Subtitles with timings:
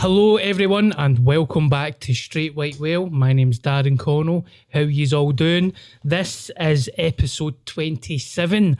[0.00, 3.10] Hello, everyone, and welcome back to Straight White Whale.
[3.10, 4.46] My name's Darren Connell.
[4.72, 5.72] How yous all doing?
[6.04, 8.78] This is episode 27.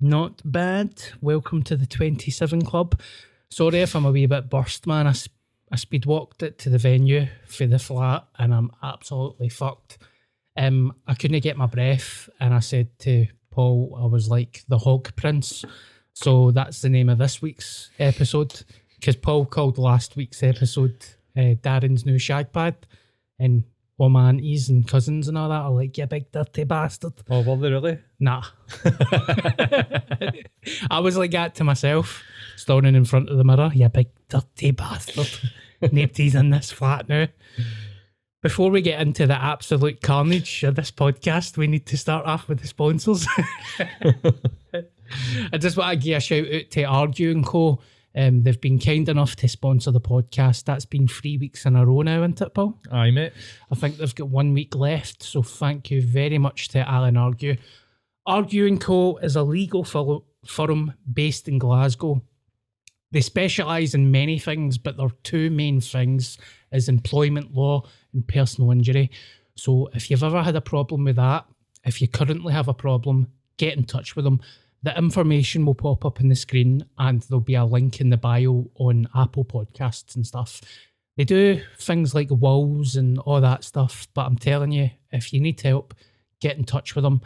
[0.00, 1.02] Not bad.
[1.20, 2.98] Welcome to the 27 Club.
[3.50, 5.06] Sorry if I'm a wee bit burst, man.
[5.06, 9.98] I speed walked it to the venue for the flat, and I'm absolutely fucked.
[10.56, 14.78] Um, I couldn't get my breath, and I said to Paul, I was like the
[14.78, 15.66] Hog Prince.
[16.14, 18.62] So that's the name of this week's episode.
[19.00, 21.06] Because Paul called last week's episode
[21.36, 22.76] uh, Darren's new shag pad,
[23.38, 23.64] and
[23.96, 27.40] all my aunties and cousins and all that are like, "You big dirty bastard." Oh,
[27.42, 27.98] were they really?
[28.18, 28.44] Nah.
[30.90, 32.22] I was like that to myself,
[32.56, 33.70] standing in front of the mirror.
[33.74, 35.28] You big dirty bastard.
[35.80, 37.28] Nobody's in this flat now.
[38.42, 42.48] Before we get into the absolute carnage of this podcast, we need to start off
[42.48, 43.26] with the sponsors.
[45.52, 47.80] I just want to give a shout out to Argue and Co.
[48.14, 50.64] Um, they've been kind enough to sponsor the podcast.
[50.64, 52.80] That's been three weeks in a row now, isn't it, Paul?
[52.90, 53.32] Aye, mate.
[53.70, 57.56] I think they've got one week left, so thank you very much to Alan Argue.
[58.26, 62.22] Argue and Co is a legal fir- firm based in Glasgow.
[63.12, 66.38] They specialise in many things, but their two main things
[66.72, 69.10] is employment law and personal injury.
[69.56, 71.44] So if you've ever had a problem with that,
[71.84, 74.40] if you currently have a problem, get in touch with them.
[74.82, 78.16] The information will pop up on the screen and there'll be a link in the
[78.16, 80.60] bio on Apple Podcasts and stuff.
[81.16, 85.40] They do things like walls and all that stuff, but I'm telling you, if you
[85.40, 85.92] need help,
[86.40, 87.20] get in touch with them.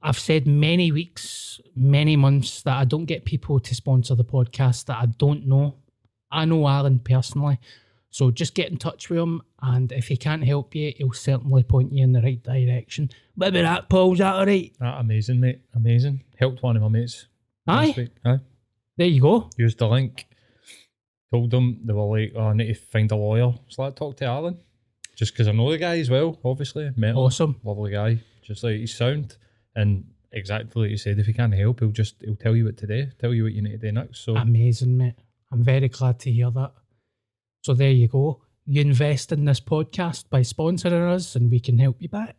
[0.00, 4.84] I've said many weeks, many months that I don't get people to sponsor the podcast
[4.86, 5.74] that I don't know.
[6.30, 7.58] I know Alan personally,
[8.12, 11.62] so just get in touch with him, and if he can't help you, he'll certainly
[11.62, 13.10] point you in the right direction.
[13.36, 14.70] Maybe that, Paul, is that all right?
[14.82, 15.62] Ah, amazing, mate.
[15.74, 16.22] Amazing.
[16.38, 17.26] Helped one of my mates.
[17.66, 18.10] last Aye, week.
[18.24, 18.38] Aye.
[18.98, 19.48] there you go.
[19.56, 20.26] Used the link.
[21.32, 23.54] Told them they were like, oh, I need to find a lawyer.
[23.68, 24.58] So I talked to Alan.
[25.16, 26.90] Just because I know the guy as well, obviously.
[26.96, 27.16] Met him.
[27.18, 27.58] Awesome.
[27.64, 28.18] Lovely guy.
[28.42, 29.36] Just like he's sound.
[29.74, 32.76] And exactly like you said, if he can't help, he'll just he'll tell you what
[32.78, 34.20] to do, tell you what you need to do next.
[34.24, 35.14] So Amazing, mate.
[35.50, 36.72] I'm very glad to hear that.
[37.62, 38.42] So there you go.
[38.66, 42.36] You invest in this podcast by sponsoring us, and we can help you back.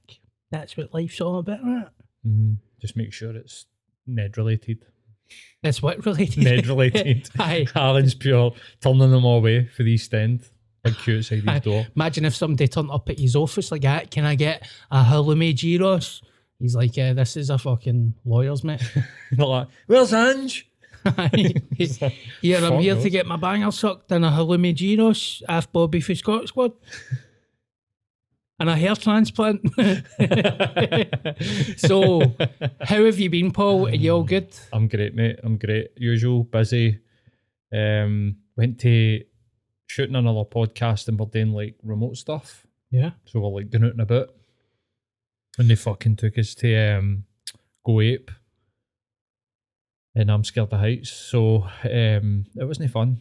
[0.51, 1.87] That's what life's all about, right?
[2.27, 3.65] mhm, just make sure it's
[4.05, 4.85] Ned related.
[5.61, 6.43] That's what related.
[6.43, 7.29] Ned related.
[7.39, 7.67] Aye.
[7.75, 10.47] Alan's pure turning them away for the East End.
[10.83, 11.53] Big queue outside Aye.
[11.53, 11.87] his door.
[11.95, 14.11] Imagine if somebody turned up at his office like that.
[14.11, 16.21] Can I get a halloumi gyros?
[16.59, 18.81] He's like, yeah, this is a fucking lawyer's mate.
[19.31, 20.69] They're like, Where's Ange?
[22.41, 23.03] Here, I'm here knows.
[23.03, 25.43] to get my banger sucked in a halloumi gyros.
[25.47, 26.71] Half Bobby for Scot Squad.
[28.59, 29.61] And a hair transplant.
[31.77, 32.21] so,
[32.81, 33.87] how have you been, Paul?
[33.87, 34.47] Are you all good?
[34.71, 35.39] I'm great, mate.
[35.43, 35.89] I'm great.
[35.97, 36.99] Usual, busy.
[37.73, 39.21] Um, went to
[39.87, 42.65] shooting another podcast and we're doing like remote stuff.
[42.91, 43.11] Yeah.
[43.25, 44.29] So we're like doing it in a bit.
[45.57, 47.25] when they fucking took us to um,
[47.85, 48.31] Go Ape.
[50.15, 51.09] And I'm scared of heights.
[51.11, 53.17] So um, it wasn't fun.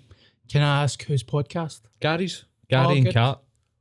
[0.49, 1.81] Can I ask whose podcast?
[2.01, 3.15] Gary's, Gary Oh, and good.
[3.15, 3.41] Kat.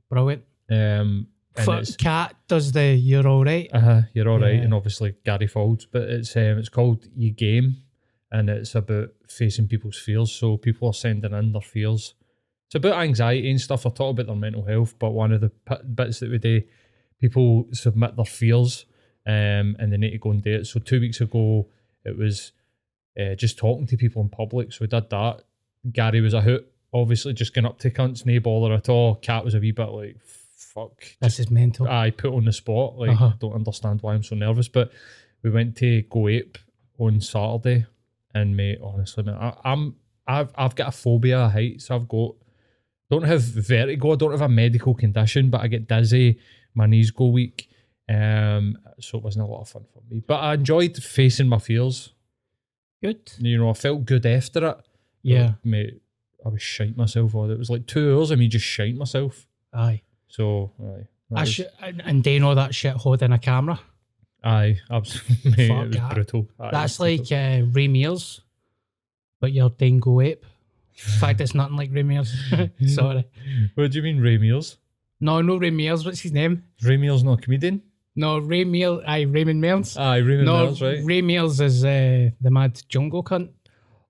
[0.09, 0.43] Brilliant.
[0.69, 3.69] Um, and For it's, Cat does the You're All Right.
[3.73, 4.61] Uh-huh, you're all right, Yeah.
[4.61, 7.75] and obviously Gary Folds, but it's um, it's called Ye Game,
[8.31, 10.31] and it's about facing people's fears.
[10.31, 12.13] So people are sending in their fears.
[12.67, 13.85] It's about anxiety and stuff.
[13.85, 16.61] I talk about their mental health, but one of the p- bits that we do,
[17.19, 18.85] people submit their fears,
[19.27, 20.67] um, and they need to go and do it.
[20.67, 21.67] So two weeks ago,
[22.05, 22.53] it was
[23.19, 24.71] uh, just talking to people in public.
[24.73, 25.41] So we did that.
[25.91, 29.15] Gary was a hoot, obviously just going up to cunts, no bother at all.
[29.15, 31.87] Cat was a wee bit like, fuck, This is mental.
[31.89, 32.97] I put on the spot.
[32.97, 33.25] Like, Uh-huh.
[33.27, 34.67] I don't understand why I'm so nervous.
[34.67, 34.91] But
[35.43, 36.57] we went to Go Ape
[36.99, 37.85] on Saturday,
[38.33, 39.95] and mate, honestly, man, I, I'm
[40.27, 41.89] I've I've got a phobia of heights.
[41.89, 42.35] I've got
[43.09, 44.13] don't have vertigo.
[44.13, 46.39] I don't have a medical condition, but I get dizzy.
[46.75, 47.69] My knees go weak.
[48.07, 50.21] Um, so it wasn't a lot of fun for me.
[50.25, 52.13] But I enjoyed facing my fears.
[53.01, 53.31] Good.
[53.39, 54.77] You know, I felt good after it.
[55.23, 55.53] Yeah.
[55.63, 56.01] mate.
[56.45, 57.59] I was shite myself it.
[57.59, 59.47] Was like two hours of me just shite myself.
[59.73, 60.01] Aye.
[60.27, 61.07] So, aye.
[61.35, 63.79] I was- sh- and, doing all that shit holding a camera.
[64.43, 65.67] Aye, absolutely.
[65.67, 66.13] Fuck it was that.
[66.15, 66.49] brutal.
[66.59, 67.63] Aye, That's like brutal.
[67.63, 68.41] uh, Ray Mears,
[69.39, 70.45] but you're Dingo Ape.
[70.93, 72.33] In fact, it's nothing like Ray Mears.
[72.87, 73.27] Sorry.
[73.75, 74.77] what do you mean, Ray Meals?
[75.19, 76.03] No, no Ray Mears.
[76.05, 76.63] What's his name?
[76.83, 77.83] Ray Meals not a comedian?
[78.15, 78.99] No, Ray Mears.
[79.07, 79.95] Aye, Raymond Mears.
[79.97, 80.99] Aye, Raymond no, Mills, right?
[81.03, 83.49] Ray Mears is uh, the mad jungle cunt.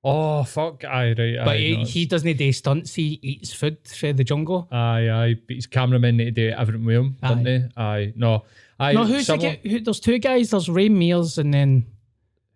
[0.04, 0.84] oh, fuck.
[0.84, 1.38] Aye, right.
[1.40, 2.96] Aye, But he, no, he doesn't do stunts.
[2.96, 4.68] He eats food for the jungle.
[4.72, 5.36] Aye, aye.
[5.48, 7.44] But his cameramen need to do everything with him, don't Aye.
[7.44, 7.70] they?
[7.78, 8.14] Aye.
[8.16, 8.44] No.
[8.80, 9.70] Aye, no, who's someone- the guy?
[9.70, 10.50] Who, there's two guys.
[10.50, 11.86] There's Ray Mears and then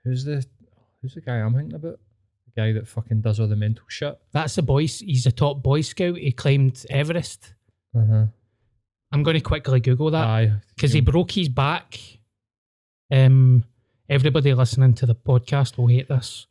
[0.03, 0.44] Who's the
[1.01, 2.00] who's the guy I'm thinking about?
[2.56, 4.18] The guy that fucking does all the mental shit.
[4.31, 4.88] that's the boy.
[4.88, 6.18] He's a top Boy Scout.
[6.18, 7.53] He climbed Everest.
[7.95, 8.25] Uh-huh.
[9.11, 10.25] I'm going to quickly Google that.
[10.75, 11.97] Because he broke his back.
[13.11, 13.63] Um,
[14.09, 16.47] everybody listening to the podcast will hate this.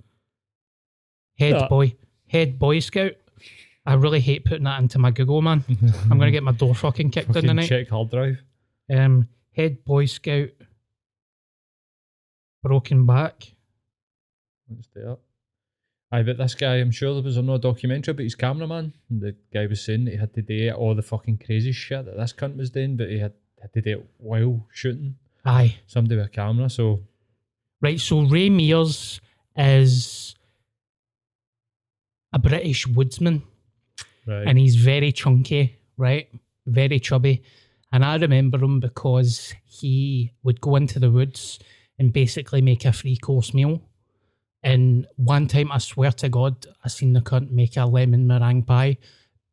[1.39, 1.95] Head boy,
[2.29, 3.13] head boy scout.
[3.87, 5.63] I really hate putting that into my Google, man.
[6.11, 7.67] I'm gonna get my door fucking kicked in fucking tonight.
[7.67, 8.41] check hard drive.
[8.91, 10.51] Um, head boy scout,
[12.63, 13.53] broken back.
[14.71, 15.19] Let's do that.
[16.15, 18.93] Aye, but this guy, I'm sure there was no documentary about his cameraman.
[19.11, 22.05] And the guy was saying that he had to do all the fucking crazy shit
[22.05, 25.75] that this cunt was doing, but he had, had to do it while shooting Aye,
[25.89, 26.71] somebody with a camera.
[26.71, 27.03] So,
[27.81, 27.99] right.
[27.99, 29.21] So Ray Mears
[29.57, 30.37] is
[32.33, 33.43] a British woodsman.
[34.25, 34.47] right.
[34.47, 36.29] and he's very chunky, right?
[36.65, 37.43] Very chubby.
[37.91, 41.59] And I remember him because he would go into the woods
[41.99, 43.83] and basically make a three course meal.
[44.65, 48.63] And one time, I swear to God, I seen the cunt make a lemon meringue
[48.63, 48.97] pie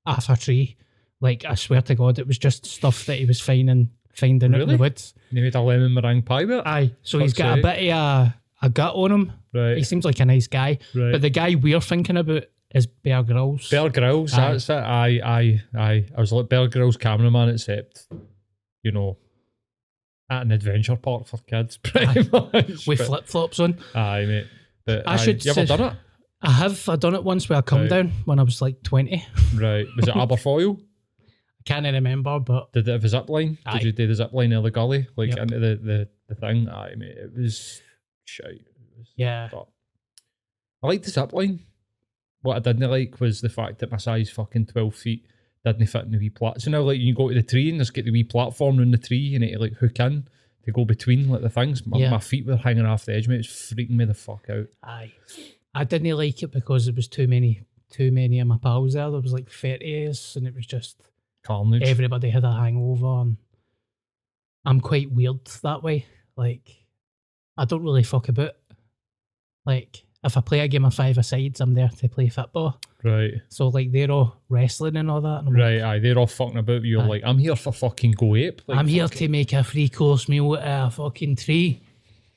[0.06, 0.78] off a tree.
[1.20, 4.62] Like I swear to God, it was just stuff that he was finding finding out
[4.62, 5.14] in the woods.
[5.30, 6.66] And he made a lemon meringue pie with it?
[6.66, 9.32] Aye, so he's got a bit of a, a gut on him.
[9.54, 9.78] Right.
[9.78, 11.12] He seems like a nice guy, Right.
[11.12, 12.44] but the guy we're thinking about
[12.74, 13.70] is Bear Grylls.
[13.70, 14.52] Bear Grylls, Aye.
[14.54, 14.74] that's it.
[14.76, 16.06] Aye, aye, aye.
[16.18, 18.08] I was like Bear Grylls cameraman, except,
[18.82, 19.18] you know,
[20.30, 22.88] at an adventure park for kids, pretty much.
[22.88, 23.78] with flip flops on.
[23.94, 24.48] Aye, mate.
[24.86, 25.94] But I aye, should You ever done it?
[26.42, 26.90] I have.
[26.90, 27.90] I done it once where I come Right.
[27.90, 29.24] down when I was like twenty.
[29.56, 29.86] Right.
[29.96, 30.80] Was it Aberfoyle?
[30.80, 33.60] I can't remember, but Did it have a zip line?
[33.66, 33.74] Aye.
[33.78, 35.08] Did you do the zip line in the gully?
[35.16, 35.38] Like Yep.
[35.38, 36.68] into the, the, the thing?
[36.68, 37.16] Aye, mate.
[37.18, 37.80] It was
[38.26, 38.46] shite.
[38.56, 38.66] It
[38.98, 39.68] was yeah, but
[40.82, 41.60] I liked the zip line.
[42.42, 45.26] What I didn't like was the fact that my size fucking 12 feet
[45.64, 46.60] didn't fit in the wee plat.
[46.60, 48.90] So now, like, you go to the tree and just get the wee platform on
[48.90, 50.28] the tree, and it like, hook in
[50.66, 51.86] to go between, like, the things.
[51.86, 52.10] My, Yeah.
[52.12, 53.36] my feet were hanging off the edge, mate.
[53.36, 54.68] It was freaking me the fuck out.
[54.84, 55.12] aye.
[55.74, 59.10] I didn't like it because it was too many, too many of my pals there.
[59.10, 61.02] There was like thirty us, and it was just
[61.44, 61.84] Carnage.
[61.84, 63.22] everybody had a hangover.
[63.22, 63.38] And
[64.66, 66.06] I'm quite weird that way.
[66.36, 66.76] Like,
[67.58, 68.56] I don't really fuck about.
[69.66, 72.80] Like, if I play a game of five asides, I'm there to play football.
[73.04, 73.34] right.
[73.50, 75.28] So like they're all wrestling and all that.
[75.40, 76.00] I'm like, Right, aye.
[76.00, 76.84] They're all fucking about.
[76.84, 77.08] You're Aye.
[77.08, 78.62] like, I'm here for fucking go ape.
[78.68, 81.82] Like, I'm here to make a free course meal out of a fucking tree.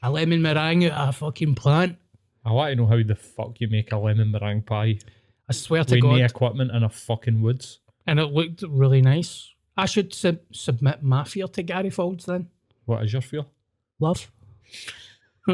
[0.02, 1.96] A lemon meringue out of a fucking plant.
[2.44, 4.98] I want to know how the fuck you make a lemon meringue pie
[5.48, 6.20] I swear to with God.
[6.20, 7.80] equipment in a fucking woods.
[8.06, 9.50] And it looked really nice.
[9.76, 12.48] I should sub- submit my fear to Gary Folds then.
[12.84, 13.44] What is your fear?
[13.98, 14.30] Love.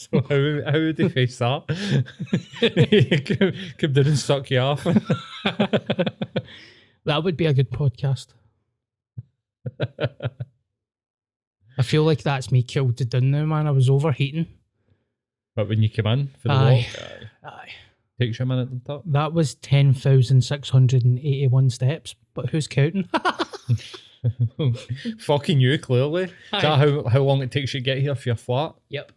[0.00, 1.66] So how, how would they face that?
[3.92, 4.86] down and suck you off.
[7.04, 8.26] That would be a good podcast.
[11.78, 13.66] I feel like that's me killed it down now, man.
[13.66, 14.46] I was overheating.
[15.56, 16.86] but when you came in for the Aye.
[16.92, 17.02] walk,
[17.44, 17.68] aye, Aye.
[18.20, 19.02] takes you a minute to top.
[19.06, 23.08] That was 10,681 steps, but who's counting?
[25.20, 26.24] Fucking you, clearly.
[26.24, 28.74] Is that how, how long it takes you to get here for your flat?
[28.90, 29.12] Yep.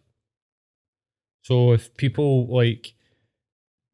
[1.42, 2.94] So if people like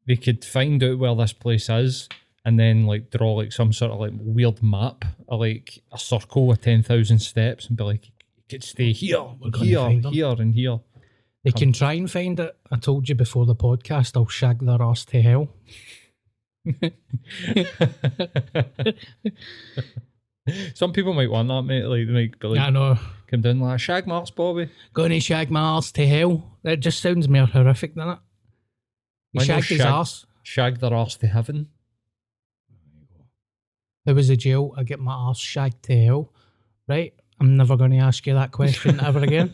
[0.07, 2.07] they could find out where this place is
[2.45, 6.47] and then like draw like some sort of like weird map or like a circle
[6.47, 9.25] with ten thousand steps and be like you could stay here,
[9.57, 10.79] here, here, and here.
[11.43, 12.57] They can try and find it.
[12.71, 15.47] I told you before the podcast, I'll shag their ass to hell.
[20.73, 21.83] Some people might want that, mate.
[21.83, 22.97] Like they might be like, I know.
[23.29, 24.69] Come down like shag marks, Bobby.
[24.93, 26.57] Gonna shag my arse to hell.
[26.63, 28.19] That just sounds more horrific than it.
[29.33, 30.25] He shagged his shag- arse.
[30.43, 31.67] Shag their arse to heaven.
[34.05, 34.73] There was a jail.
[34.75, 36.33] I get my arse shagged to hell.
[36.87, 37.13] Right?
[37.39, 39.51] I'm never going to ask you that question ever again.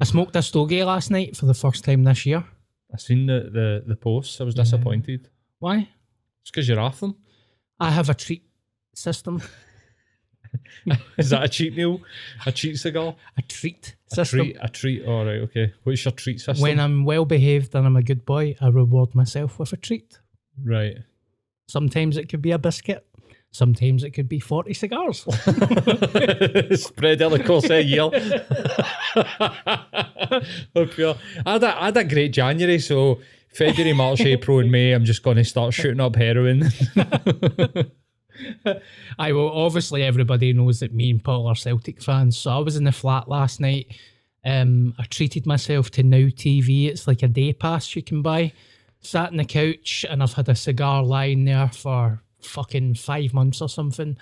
[0.00, 2.44] I smoked a stogie last night for the first time this year.
[2.92, 4.40] I seen the the the posts.
[4.40, 5.28] I was disappointed.
[5.58, 5.88] Why?
[6.42, 7.16] It's because you're off them.
[7.80, 8.44] I have a treat
[8.94, 9.42] system,
[11.18, 12.00] Is that a cheat meal?
[12.46, 13.14] A cheat cigar?
[13.38, 14.40] a treat A system.
[14.40, 14.56] treat?
[14.60, 15.04] A treat?
[15.06, 15.72] All right, okay.
[15.82, 16.62] What's your treat system?
[16.62, 20.18] When I'm well behaved and I'm a good boy, I reward myself with a treat.
[20.64, 20.96] right.
[21.66, 23.06] Sometimes it could be a biscuit.
[23.50, 25.18] Sometimes it could be 40 cigars.
[26.80, 28.10] Spread out the course of a year.
[31.46, 33.20] I, had a, I had a great January, so
[33.54, 36.70] February, March, April, and May, I'm just going to start shooting up heroin.
[39.18, 42.36] I will obviously everybody knows that me and Paul are Celtic fans.
[42.36, 43.94] So I was in the flat last night.
[44.44, 46.88] Um, I treated myself to Now TV.
[46.88, 48.52] It's like a day pass you can buy.
[49.00, 53.60] Sat on the couch and I've had a cigar lying there for fucking five months
[53.60, 54.16] or something.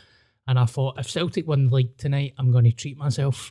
[0.46, 3.50] And I thought if Celtic won the league tonight, I'm going to treat myself.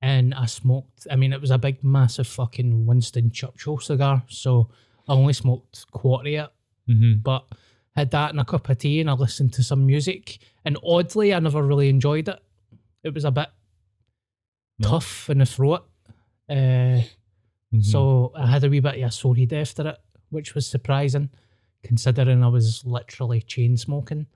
[0.00, 1.06] And I smoked.
[1.10, 4.24] I mean, it was a big, massive fucking Winston Churchill cigar.
[4.28, 4.68] So
[5.08, 6.50] I only smoked quarter of it
[6.88, 7.20] mm-hmm.
[7.22, 7.44] but
[7.94, 10.38] had that and a cup of tea and I listened to some music.
[10.64, 12.40] And oddly, I never really enjoyed it.
[13.04, 13.48] It was a bit
[14.78, 14.88] No.
[14.88, 15.84] tough in the throat.
[16.48, 17.00] Uh,
[17.80, 21.30] So I had a wee bit of a sore head after it, which was surprising,
[21.82, 24.26] considering I was literally chain smoking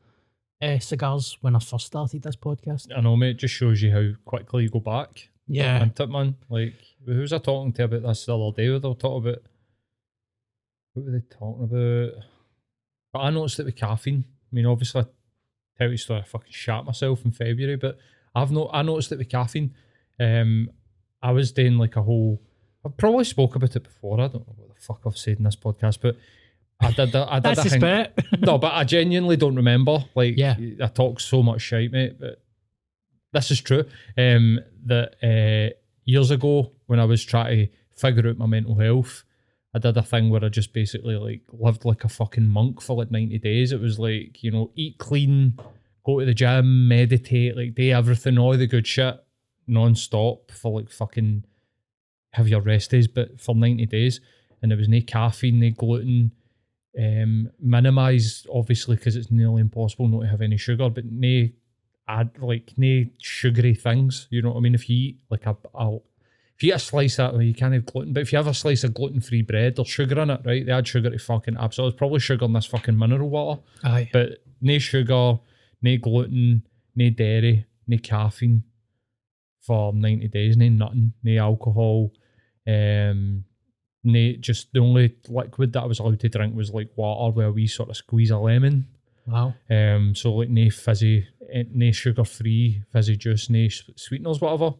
[0.62, 2.86] uh, cigars when I first started this podcast.
[2.96, 3.32] I know, mate.
[3.32, 5.28] It just shows you how quickly you go back.
[5.46, 5.82] Yeah.
[5.82, 8.64] And tip man, like, who was I talking to about this the other day?
[8.68, 9.42] They were talking about,
[10.94, 12.22] what were they talking about?
[13.16, 14.24] But I noticed it with caffeine.
[14.28, 15.04] I mean, obviously, I
[15.78, 17.96] tell you a story, I fucking shat myself in February, but
[18.34, 18.68] I've not.
[18.74, 19.74] I noticed it with caffeine.
[20.20, 20.68] Um,
[21.22, 22.42] I was doing like a whole,
[22.84, 24.20] I've probably spoke about it before.
[24.20, 26.16] I don't know what the fuck I've said in this podcast, but
[26.78, 27.28] I did that.
[27.32, 28.18] I did That's a thing- spirit.
[28.40, 30.04] no, but I genuinely don't remember.
[30.14, 30.56] Like, Yeah.
[30.82, 32.20] I talk so much shit, mate.
[32.20, 32.42] But
[33.32, 33.84] this is true.
[34.18, 39.24] Um, that uh, years ago when I was trying to figure out my mental health,
[39.76, 42.96] I did a thing where I just basically like lived like a fucking monk for
[42.96, 43.72] like ninety days.
[43.72, 45.58] It was like you know, eat clean,
[46.04, 49.22] go to the gym, meditate, like do everything, all the good shit,
[49.66, 51.44] non-stop for like fucking
[52.32, 54.20] have your rest days, but for ninety days.
[54.62, 56.32] And there was no caffeine, no gluten
[56.98, 61.48] um, minimize obviously because it's nearly impossible not to have any sugar, but no
[62.08, 64.28] add like no sugary things.
[64.30, 64.74] You know what I mean?
[64.74, 65.98] If you eat like a, a
[66.56, 68.46] if you eat a slice of well, you can't have gluten, but if you have
[68.46, 70.64] a slice of gluten free bread, there's sugar in it, right?
[70.64, 71.90] They add sugar to fucking absolutely.
[71.92, 74.08] There's probably sugar in this fucking mineral water, Aye.
[74.12, 75.38] but no sugar,
[75.82, 76.62] no gluten,
[76.94, 78.62] no dairy, no caffeine
[79.60, 82.12] for 90 days, no nothing, no alcohol.
[82.66, 83.44] Um,
[84.02, 87.52] no, just the only liquid that I was allowed to drink was like water where
[87.52, 88.86] we sort of squeeze a lemon.
[89.26, 89.54] Wow.
[89.68, 94.74] Um, so like no fizzy, eh, no sugar free fizzy juice, no sweeteners, whatever.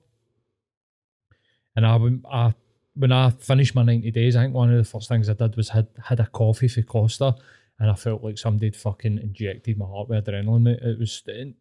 [1.76, 1.99] And I,
[2.30, 2.54] I
[2.95, 5.56] when I finished my ninety days, I think one of the first things I did
[5.56, 7.35] was had had a coffee for Costa,
[7.78, 10.62] and I felt like somebody had fucking injected my heart with adrenaline.
[10.62, 10.78] Mate.
[10.80, 11.54] It was the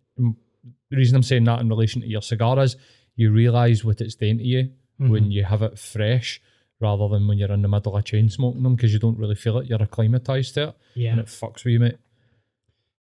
[0.92, 2.78] reason I'm saying that in relation to your cigar is
[3.16, 4.64] you realise what it's doing to you
[5.00, 5.10] mm-hmm.
[5.10, 6.42] when you have it fresh,
[6.80, 9.36] rather than when you're in the middle of chain smoking them because you don't really
[9.36, 9.68] feel it.
[9.68, 11.12] You're acclimatized to it, Yeah.
[11.12, 11.98] and it fucks with you, mate.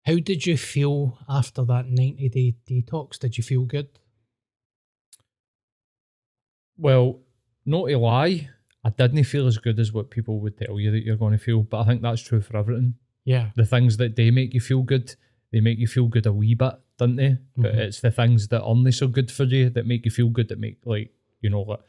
[0.05, 3.17] How did you feel after that 90 day detox?
[3.17, 3.87] Did you feel good?
[6.77, 7.19] Well,
[7.65, 8.49] not to lie,
[8.83, 11.37] I didn't feel as good as what people would tell you that you're going to
[11.43, 12.95] feel, but I think that's true for everything.
[13.23, 13.49] Yeah.
[13.55, 15.15] The things that they make you feel good,
[15.51, 17.37] they make you feel good a wee bit, don't they?
[17.57, 17.77] But Mhm.
[17.77, 20.59] it's the things that aren't so good for you that make you feel good that
[20.59, 21.79] make like you know like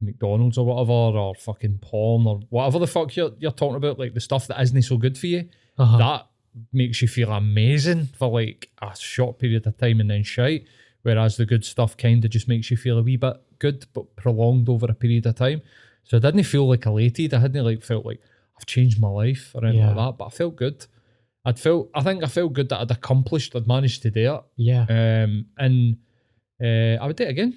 [0.00, 4.14] McDonald's or whatever or fucking porn or whatever the fuck you're you're talking about, like
[4.14, 5.48] the stuff that isn't so good for you.
[5.78, 5.98] Uh-huh.
[5.98, 6.26] That
[6.72, 10.64] makes you feel amazing for like a short period of time and then shite.
[11.02, 14.16] Whereas the good stuff kind of just makes you feel a wee bit good, but
[14.16, 15.62] prolonged over a period of time.
[16.04, 17.32] So I didn't feel like elated.
[17.34, 18.20] I hadn't like felt like
[18.58, 19.94] I've changed my life or anything Yeah.
[19.94, 20.86] like that, but I felt good.
[21.44, 24.42] I'd felt I think I felt good that I'd accomplished, I'd managed to do it.
[24.56, 24.82] Yeah.
[24.88, 25.96] Um, and
[26.62, 27.54] uh, I would do it again,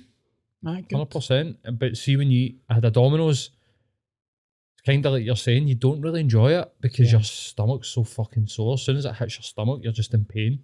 [0.64, 1.58] hundred percent.
[1.80, 3.50] But see, when you had a Domino's,
[4.74, 7.18] it's kind of like you're saying, you don't really enjoy it because Yeah.
[7.20, 8.76] your stomach's so fucking sore.
[8.76, 10.60] As soon as it hits your stomach, you're just in pain.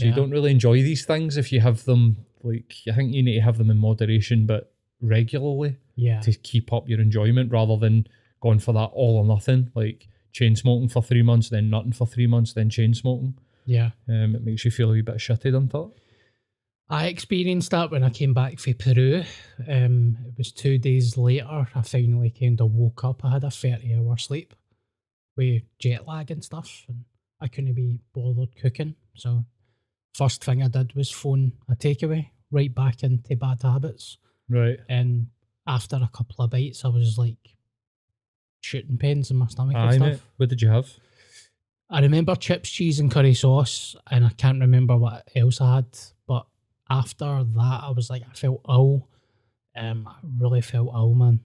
[0.00, 2.16] So you don't really enjoy these things if you have them.
[2.44, 6.20] Like I think you need to have them in moderation, but regularly Yeah.
[6.20, 8.06] to keep up your enjoyment rather than
[8.40, 12.06] going for that all or nothing, like chain smoking for three months, then nothing for
[12.06, 13.34] three months, then chain smoking.
[13.66, 13.90] Yeah.
[14.08, 15.90] Um, it makes you feel a wee bit shitty, doesn't it?
[16.88, 19.22] I experienced that when I came back from Peru.
[19.68, 21.66] Um, it was two days later.
[21.74, 23.24] I finally kind of woke up.
[23.24, 24.54] I had a 30 hour sleep
[25.36, 27.04] with jet lag and stuff, and
[27.40, 28.94] I couldn't be bothered cooking.
[29.14, 29.44] So,
[30.14, 34.18] first thing I did was phone a takeaway right back into bad habits.
[34.48, 34.78] Right.
[34.88, 35.26] And
[35.66, 37.56] after a couple of bites, I was like
[38.60, 40.08] shooting pains in my stomach and Aye, stuff.
[40.08, 40.20] mate.
[40.36, 40.88] What did you have?
[41.90, 45.86] I remember chips, cheese, and curry sauce, and I can't remember what else I had.
[46.26, 46.46] But
[46.88, 49.08] after that, I was like, I felt ill.
[49.76, 51.40] Um, I really felt ill, man.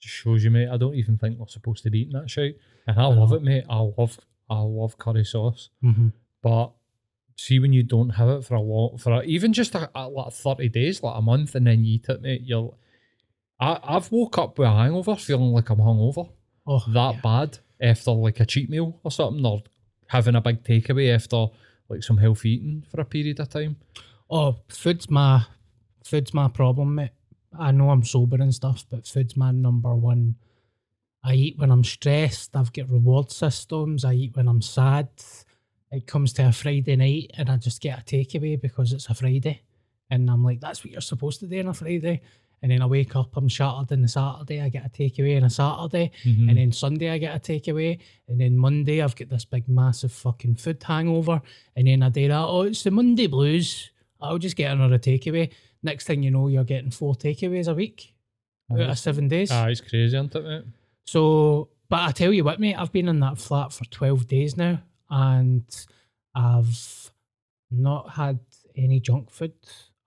[0.00, 0.68] Just shows you, mate.
[0.68, 2.58] I don't even think we're supposed to be eating that shit.
[2.86, 3.36] And I I love know.
[3.36, 3.64] it, mate.
[3.68, 4.18] I love
[4.50, 5.70] I love curry sauce.
[5.82, 6.08] Mm-hmm.
[6.42, 6.72] But
[7.38, 10.08] see when you don't have it for a long for a, even just a, a,
[10.08, 12.74] like 30 days, like a month, and then you eat it, mate, you're
[13.60, 16.30] I, I've woke up with a hangover feeling like I'm hungover.
[16.66, 17.20] Oh, that yeah.
[17.22, 19.62] bad after like a cheat meal or something, or
[20.08, 21.46] having a big takeaway after
[21.88, 23.76] like some healthy eating for a period of time.
[24.28, 25.44] Oh, food's my
[26.04, 27.10] food's my problem, mate.
[27.58, 30.36] I know I'm sober and stuff, but food's my number one.
[31.24, 32.54] I eat when I'm stressed.
[32.54, 34.04] I've got reward systems.
[34.04, 35.08] I eat when I'm sad.
[35.90, 39.14] It comes to a Friday night and I just get a takeaway because it's a
[39.14, 39.62] Friday.
[40.10, 42.20] And I'm like, that's what you're supposed to do on a Friday.
[42.60, 45.44] And then I wake up, I'm shattered on the Saturday, I get a takeaway on
[45.44, 46.10] a Saturday.
[46.24, 46.48] Mm-hmm.
[46.48, 47.98] And then Sunday I get a takeaway.
[48.26, 51.40] And then Monday I've got this big massive fucking food hangover.
[51.76, 53.90] And then I do that, oh, it's the Monday blues.
[54.20, 55.52] I'll just get another takeaway.
[55.82, 58.14] Next thing you know, you're getting four takeaways a week
[58.70, 59.50] out of seven days.
[59.52, 60.64] Ah, it's crazy, isn't it, mate?
[61.06, 64.56] So, but I tell you what, mate, I've been in that flat for 12 days
[64.56, 65.64] now and
[66.34, 67.10] I've
[67.70, 68.40] not had
[68.76, 69.52] any junk food.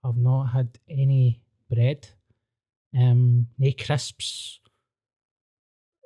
[0.04, 2.08] I've not had any bread,
[2.96, 4.60] um, no crisps,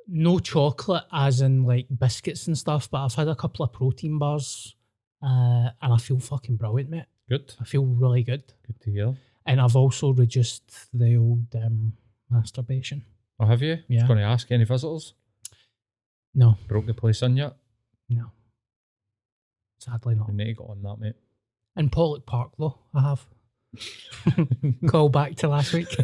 [0.06, 4.18] no chocolate, as in like biscuits and stuff, but I've had a couple of protein
[4.18, 4.74] bars
[5.22, 7.06] uh, and I feel fucking brilliant, mate.
[7.28, 7.54] Good.
[7.60, 8.44] I feel really good.
[8.66, 9.14] Good to hear.
[9.46, 11.92] And I've also reduced the old um,
[12.30, 13.04] masturbation.
[13.40, 13.78] Oh, have you?
[13.88, 14.06] Yeah.
[14.06, 15.14] Going to ask any visitors.
[16.34, 17.54] No, Broke the place in yet?
[18.10, 18.30] no.
[19.78, 20.28] Sadly not.
[20.28, 21.14] We need to get on that, mate.
[21.76, 23.26] In Pollok Park, though, I have.
[24.88, 25.88] Call back to last week.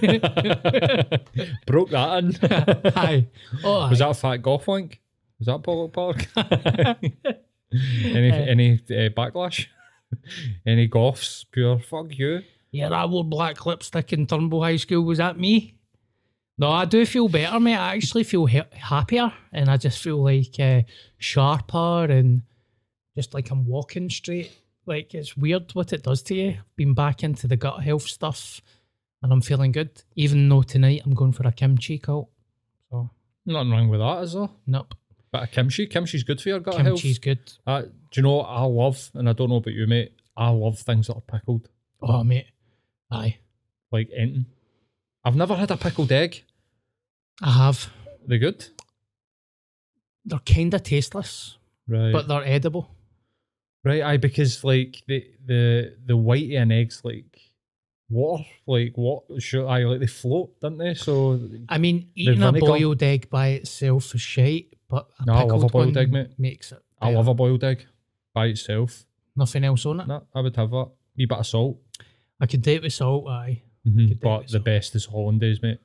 [1.67, 2.93] Broke that in.
[2.95, 3.27] Hi.
[3.65, 4.05] Oh, Was aye.
[4.07, 5.01] that a fat golf link?
[5.39, 6.27] Was that Pollok Park?
[8.05, 9.67] any any uh, backlash?
[10.67, 11.45] any golfs?
[11.51, 12.43] Pure fuck you.
[12.71, 15.03] Yeah, that wore black lipstick in Turnbull High School.
[15.05, 15.79] Was that me?
[16.59, 17.77] No, I do feel better, mate.
[17.77, 20.83] I actually feel ha- happier and I just feel like uh,
[21.19, 22.43] sharper and
[23.17, 24.53] just like I'm walking straight.
[24.87, 26.59] Like it's weird what it does to you.
[26.77, 28.61] Been back into the gut health stuff
[29.23, 30.03] and I'm feeling good.
[30.17, 32.29] Even though tonight I'm going for a kimchi cult.
[32.91, 33.11] So,
[33.47, 34.49] Nothing wrong with that, is there?
[34.67, 34.95] nope.
[35.31, 37.01] But a kimchi, kimchi's good for your gut health.
[37.01, 37.39] Kimchi's good.
[37.67, 39.11] Uh, do you know what I love?
[39.15, 40.13] And I don't know about you, mate.
[40.37, 41.69] I love things that are pickled,
[42.03, 42.47] Oh, mate.
[43.11, 43.39] Aye.
[43.91, 44.47] like anything.
[45.25, 46.43] I've never had a pickled egg.
[47.41, 47.91] I have.
[48.27, 48.67] They good,
[50.25, 51.57] They're kind of tasteless,
[51.89, 52.13] right?
[52.13, 52.91] but they're edible.
[53.85, 57.41] Right, aye, because like the the the white of an egg's like
[58.11, 59.25] water, like what?
[59.43, 60.95] Sure, aye, like they float, don't they?
[60.95, 65.43] So I mean, eating a boiled egg by itself is shite, but a No, I
[65.45, 66.31] love a boiled egg, mate.
[66.39, 66.83] makes it.
[67.01, 67.87] I love a boiled egg
[68.35, 69.05] by itself.
[69.35, 70.07] Nothing else on it.
[70.07, 70.91] No, I would have that.
[71.17, 71.79] Wee bit of salt.
[72.41, 73.63] I can take it with salt, aye.
[73.87, 74.65] Mhm, Could it But the salt.
[74.65, 75.79] best is hollandaise, mate.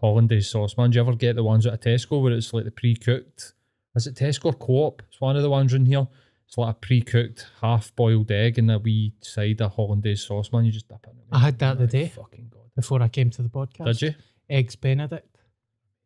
[0.00, 0.90] Hollandaise sauce, man.
[0.90, 3.52] Do you ever get the ones at a Tesco where it's like the pre-cooked?
[3.94, 5.02] Is it Tesco or Co-op?
[5.08, 6.06] It's one of the ones in here.
[6.46, 10.64] It's like a pre-cooked, half-boiled egg and a wee side of hollandaise sauce, man.
[10.64, 11.16] You just dip it in.
[11.32, 12.08] I had that the day.
[12.08, 12.62] Fucking god.
[12.74, 13.84] Before I came to the podcast.
[13.86, 14.14] Did you?
[14.48, 15.36] Eggs Benedict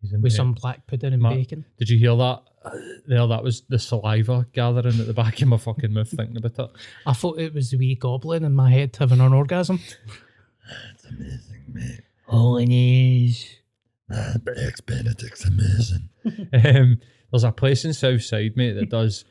[0.02, 0.30] with there.
[0.30, 1.64] some black pudding and bacon.
[1.78, 2.42] Did you hear that?
[3.06, 6.58] There, that was the saliva gathering at the back of my fucking mouth thinking about
[6.58, 6.70] it.
[7.06, 9.80] I thought it was the wee goblin in my head having an orgasm.
[10.94, 12.00] It's amazing, mate.
[12.28, 13.56] Hollandaise.
[14.08, 16.08] That Eggs Benedict's amazing.
[16.52, 17.00] Um,
[17.32, 19.24] there's a place in Southside, mate, that does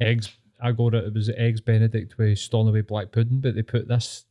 [0.00, 0.36] eggs.
[0.60, 1.04] I got it.
[1.04, 4.24] It was eggs Benedict with Stornoway black pudding, but they put this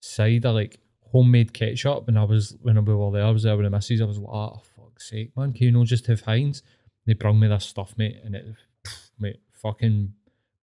[0.00, 0.78] cider like
[1.12, 2.08] homemade ketchup.
[2.08, 4.00] And I was when we were there, I was there with the missus.
[4.00, 6.62] I was like, oh fuck's sake, man, can you not just have Heinz?
[7.06, 8.46] They brung me this stuff, mate, and it,
[8.84, 10.12] pff, mate, fucking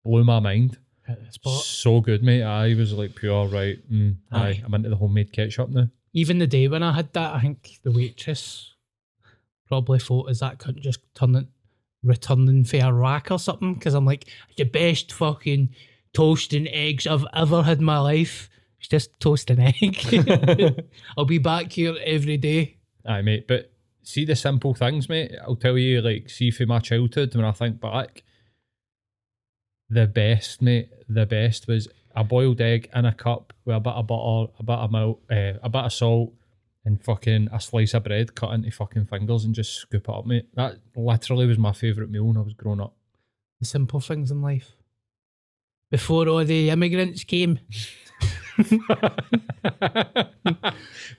[0.04, 0.78] blew my mind.
[1.08, 1.64] Hit the spot.
[1.64, 2.44] So good, mate.
[2.44, 3.80] I was like pure right.
[3.92, 4.48] Mm, aye.
[4.48, 4.62] Aye.
[4.66, 5.90] I'm into the homemade ketchup now.
[6.14, 8.74] Even the day when I had that, I think the waitress
[9.68, 11.48] probably thought, "Is that cunt just turn turning,
[12.04, 14.26] returning for a rack or something?" Because I'm like,
[14.58, 15.70] the best fucking
[16.14, 18.50] toast and eggs I've ever had in my life.
[18.80, 20.86] It's just toast and egg.
[21.18, 22.78] I'll be back here every day.
[23.06, 23.48] Aye, mate.
[23.48, 23.72] But
[24.04, 25.32] see the simple things, mate.
[25.42, 28.24] I'll tell you, like, see for my childhood when I think back,
[29.90, 30.90] the best, mate.
[31.08, 34.64] The best was a boiled egg in a cup with a bit of butter, a
[34.64, 36.34] bit of milk, uh, a bit of salt,
[36.86, 40.26] and fucking a slice of bread cut into fucking fingers and just scoop it up,
[40.26, 40.48] mate.
[40.56, 42.96] That literally was my favourite meal when I was growing up.
[43.60, 44.74] The simple things in life.
[45.90, 47.60] Before all the immigrants came,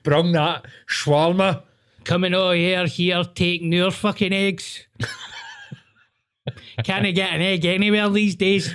[0.03, 1.62] Brung that shawarma.
[2.05, 4.87] coming over here, here, taking your fucking eggs.
[6.85, 8.72] Can't get an egg anywhere these days.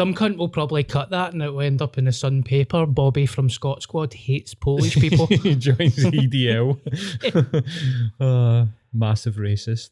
[0.00, 2.86] Some cunt will probably cut that and it will end up in the Sun paper.
[2.86, 5.26] Bobby from Scot Squad hates Polish people.
[5.26, 6.80] he joins EDL.
[8.18, 9.90] uh, massive racist.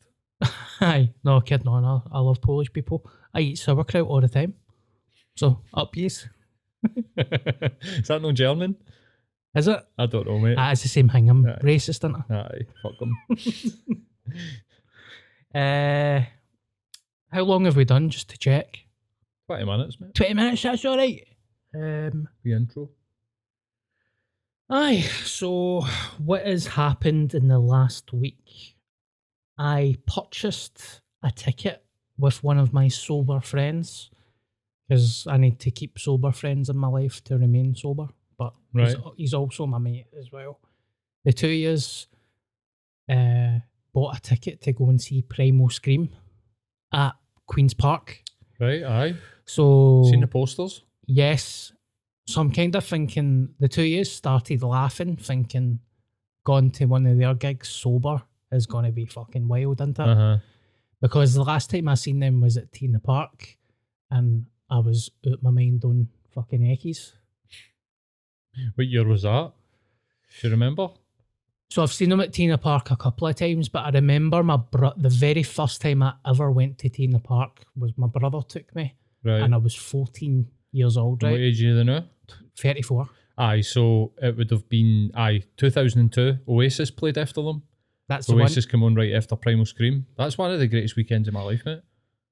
[0.80, 1.84] Aye, no kidding on.
[1.84, 3.04] I, I love Polish people.
[3.34, 4.54] I eat sauerkraut all the time.
[5.36, 6.26] So up yes.
[7.18, 8.76] Is that no German?
[9.54, 9.84] Is it?
[9.98, 10.56] I don't know, mate.
[10.56, 11.28] Ah, it's the same thing.
[11.28, 11.58] I'm Aye.
[11.62, 12.34] racist, aren't it?
[12.34, 13.14] Aye, fuck them.
[15.54, 16.22] Uh,
[17.30, 18.87] how long have we done just to check?
[19.48, 20.14] 20 minutes, mate.
[20.14, 21.26] 20 minutes, that's all right.
[21.74, 22.90] Um, The intro.
[24.70, 25.80] Aye, so
[26.18, 28.76] what has happened in the last week?
[29.56, 31.82] I purchased a ticket
[32.18, 34.10] with one of my sober friends
[34.86, 38.08] because I need to keep sober friends in my life to remain sober.
[38.38, 39.04] But he's, Right.
[39.16, 40.60] he's also my mate as well.
[41.24, 42.06] The two years
[43.10, 43.60] uh,
[43.94, 46.10] bought a ticket to go and see Primal Scream
[46.92, 47.14] at
[47.46, 48.22] Queen's Park.
[48.60, 49.14] Right, aye.
[49.44, 50.82] So Seen the posters?
[51.06, 51.72] Yes.
[52.26, 55.80] So I'm kind of thinking the two years started laughing, thinking
[56.44, 60.02] gone to one of their gigs sober is going to be fucking wild, isn't it?
[60.02, 60.38] Uh huh.
[61.00, 63.56] Because the last time I seen them was at T in the Park
[64.10, 67.12] and I was out my mind on fucking Eckies.
[68.74, 69.52] What year was that?
[70.40, 70.88] Do you remember?
[71.70, 73.90] So I've seen them at T in the Park a couple of times, but I
[73.90, 77.62] remember my bro- the very first time I ever went to T in the Park
[77.76, 79.42] was my brother took me Right.
[79.42, 81.40] and I was 14 years old, What right?
[81.40, 82.04] age are you now?
[82.56, 83.08] 34.
[83.36, 86.38] Aye, so it would have been aye, 2002.
[86.48, 87.62] Oasis played after them.
[88.08, 88.42] That's the one.
[88.42, 90.06] Oasis come on right after Primal Scream.
[90.16, 91.82] That's one of the greatest weekends of my life, mate.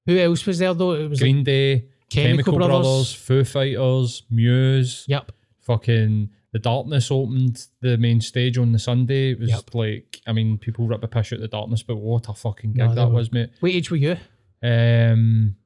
[0.06, 0.92] Who else was there though?
[0.92, 2.70] It was like- Green Day, Chemical Chemical, Brothers.
[2.86, 3.12] Brothers.
[3.12, 5.04] Foo Fighters, Muse.
[5.08, 5.32] Yep.
[5.60, 9.32] Fucking The Darkness opened the main stage on the Sunday.
[9.32, 9.74] It was Yep.
[9.74, 12.78] like, I mean, people rip a piss at The Darkness, but what a fucking gig
[12.78, 13.50] No, that was, mate.
[13.60, 14.16] What age were you?
[14.62, 15.56] Um,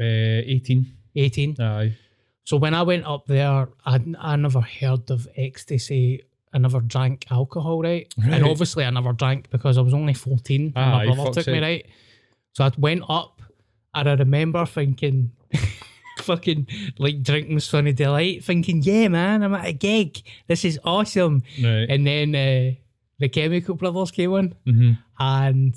[0.00, 0.86] uh, 18.
[1.14, 1.60] 18.
[1.60, 1.96] Aye.
[2.44, 6.22] So when I went up there, I, I never heard of ecstasy.
[6.54, 8.10] I never drank alcohol, right?
[8.16, 8.32] Right.
[8.32, 11.52] And obviously I never drank because I was only 14 and Aye, my brother took
[11.52, 11.86] me, right?
[12.54, 13.42] So I went up
[13.94, 15.32] and I remember thinking,
[16.18, 16.66] fucking
[16.98, 20.22] like drinking Sunny Delight, thinking, yeah, man, I'm at a gig.
[20.46, 21.42] This is awesome.
[21.62, 21.86] Right.
[21.88, 22.74] And then uh,
[23.18, 25.74] the Chemical Brothers came on hmm and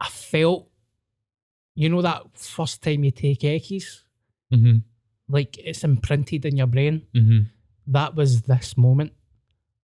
[0.00, 0.68] I felt,
[1.74, 4.02] you know, that first time you take Eckies,
[4.50, 4.78] hmm
[5.28, 7.06] like it's imprinted in your brain.
[7.14, 7.38] hmm
[7.86, 9.12] That was this moment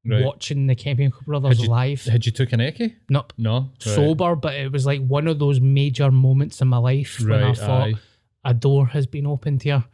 [0.03, 0.25] Right.
[0.25, 2.05] watching the Chemical Brothers Had you- live.
[2.05, 2.95] Had you took an Eckie?
[3.11, 3.35] Nope.
[3.37, 3.59] No.
[3.59, 3.83] Right.
[3.83, 7.53] Sober, but it was like one of those major moments in my life when I
[7.53, 7.95] thought aye.
[8.45, 9.85] A door has been opened here.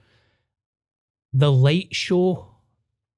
[1.32, 2.46] The light show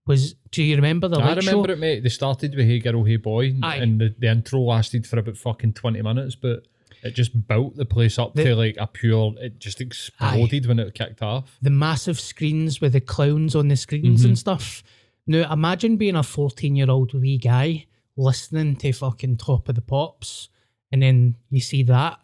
[0.06, 0.34] was.
[0.50, 1.50] Do you remember the I light show?
[1.50, 2.02] I remember it, mate.
[2.02, 3.76] They started with Hey Girl, Hey Boy, Aye.
[3.76, 6.66] and the, the intro lasted for about fucking 20 minutes, but
[7.04, 10.78] it just built the place up The- to like a pure, it just exploded when
[10.80, 11.58] it kicked off.
[11.62, 14.28] the massive screens with the clowns on the screens Mm-hmm.
[14.30, 14.82] and stuff.
[15.26, 17.84] Now imagine being a fourteen-year-old wee guy
[18.16, 20.48] listening to fucking Top of the Pops,
[20.90, 22.18] and then you see that,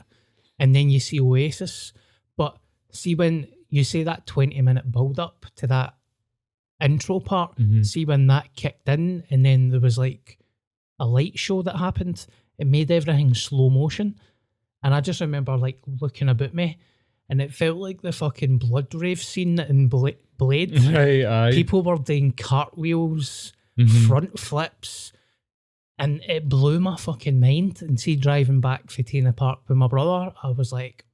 [0.58, 1.92] and then you see Oasis.
[2.94, 5.94] See when you say that twenty-minute build-up to that
[6.80, 7.85] intro part, Mhm.
[7.85, 10.38] see when that kicked in, and then there was like
[10.98, 12.26] a light show that happened.
[12.59, 14.14] It made everything slow motion,
[14.83, 16.78] and I just remember like looking about me,
[17.28, 20.72] and it felt like the fucking blood rave scene in Bla- Blade.
[20.85, 21.50] Right, aye.
[21.52, 24.07] People were doing cartwheels, Mhm.
[24.07, 25.12] front flips,
[25.98, 27.83] and it blew my fucking mind.
[27.83, 31.04] And see, driving back for T in the Park with my brother, I was like,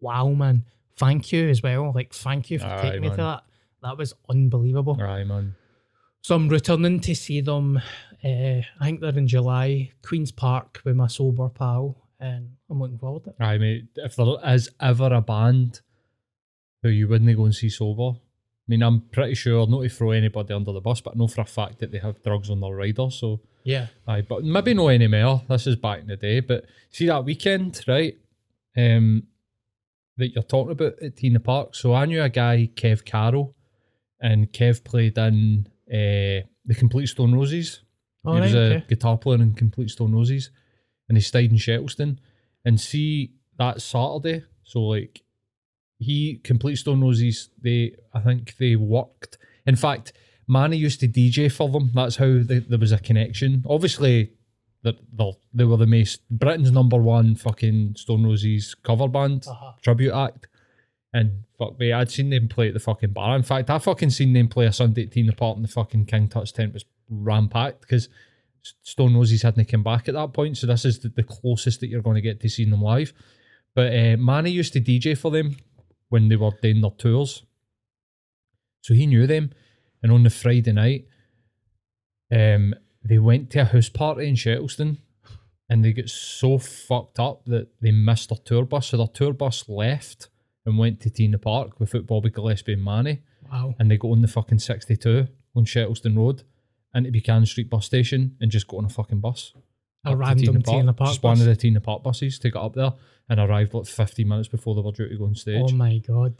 [0.00, 0.64] "Wow, man!
[0.98, 1.92] Thank you as well.
[1.94, 3.42] Like, thank you for Aye, taking me to that.
[3.82, 5.54] That was unbelievable." Aye, man.
[6.20, 7.76] So I'm returning to see them.
[8.24, 12.98] Uh, I think they're in July, Queens Park with my sober pal, and I'm looking
[12.98, 13.36] forward to it.
[13.40, 13.84] Aye, mate.
[13.96, 15.80] If there is ever a band
[16.82, 18.18] who you wouldn't go and see sober.
[18.18, 21.26] I mean, I'm pretty sure not to throw anybody under the bus, but I know
[21.28, 23.10] for a fact that they have drugs on their rider.
[23.10, 23.86] So, Yeah.
[24.06, 25.42] aye, but maybe no anymore.
[25.48, 26.40] This is back in the day.
[26.40, 28.18] But see that weekend, right?
[28.76, 29.26] Um,
[30.18, 31.74] that you're talking about at T in the Park.
[31.74, 33.54] So I knew a guy, Kev Carroll,
[34.20, 37.82] and Kev played in uh, the Complete Stone Roses.
[38.24, 38.84] All he was a okay.
[38.88, 40.50] guitar player in Complete Stone Roses,
[41.08, 42.18] and he stayed in Shettleston.
[42.64, 45.22] And see that Saturday, so like
[45.98, 49.38] he Complete Stone Roses, they I think they worked.
[49.66, 50.12] In fact,
[50.46, 51.90] Mani used to DJ for them.
[51.94, 53.62] That's how they, there was a connection.
[53.66, 54.32] Obviously,
[55.12, 59.72] they, they were the most Britain's number one fucking Stone Roses cover band Uh-huh.
[59.82, 60.48] tribute act.
[61.12, 63.34] And fuck me, I'd seen them play at the fucking bar.
[63.36, 65.64] In fact, I fucking seen them play a Sunday at T in the Park and
[65.64, 68.08] the fucking King Tut's tent was ram packed because
[68.82, 70.58] Stone Roses hadn't come back at that point.
[70.58, 73.14] So this is the, the closest that you're going to get to seeing them live.
[73.74, 75.56] But uh, Mani used to DJ for them
[76.10, 77.42] when they were doing their tours.
[78.82, 79.50] So he knew them.
[80.02, 81.06] And on the Friday night,
[82.30, 84.98] um, they went to a house party in Shettleston
[85.68, 88.88] and they got so fucked up that they missed their tour bus.
[88.88, 90.28] So their tour bus left
[90.64, 93.22] and went to T in the Park without Bobby Gillespie and Mani.
[93.50, 93.74] Wow.
[93.78, 96.42] And they got on the fucking 62 on Shettleston Road
[96.94, 99.52] into Buchanan Street bus station and just got on a fucking bus.
[100.04, 101.40] A up to random T in the Park Just one bus?
[101.40, 102.92] of the T in the Park buses to get up there
[103.28, 105.70] and arrived like 15 minutes before they were due to go on stage.
[105.70, 106.34] Oh my god.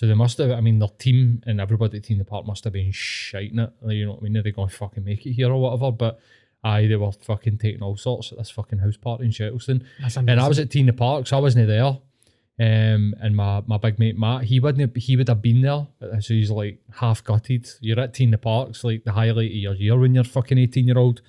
[0.00, 2.46] So they must have, I mean, their team and everybody at T in the Park
[2.46, 3.70] must have been shiting it.
[3.86, 4.36] You know what I mean?
[4.38, 5.92] Are they going to fucking make it here or whatever?
[5.92, 6.18] But
[6.64, 9.84] aye, they were fucking taking all sorts at this fucking house party in Shettleston.
[9.98, 10.64] And I was amazing.
[10.64, 11.84] at T in the Park, so I wasn't there.
[11.84, 15.86] Um, and my, my big mate Matt, he wouldn't he would have been there.
[16.22, 17.68] So he's like half gutted.
[17.82, 20.56] You're at T in the Park's like the highlight of your year when you're fucking
[20.56, 21.20] 18 year old.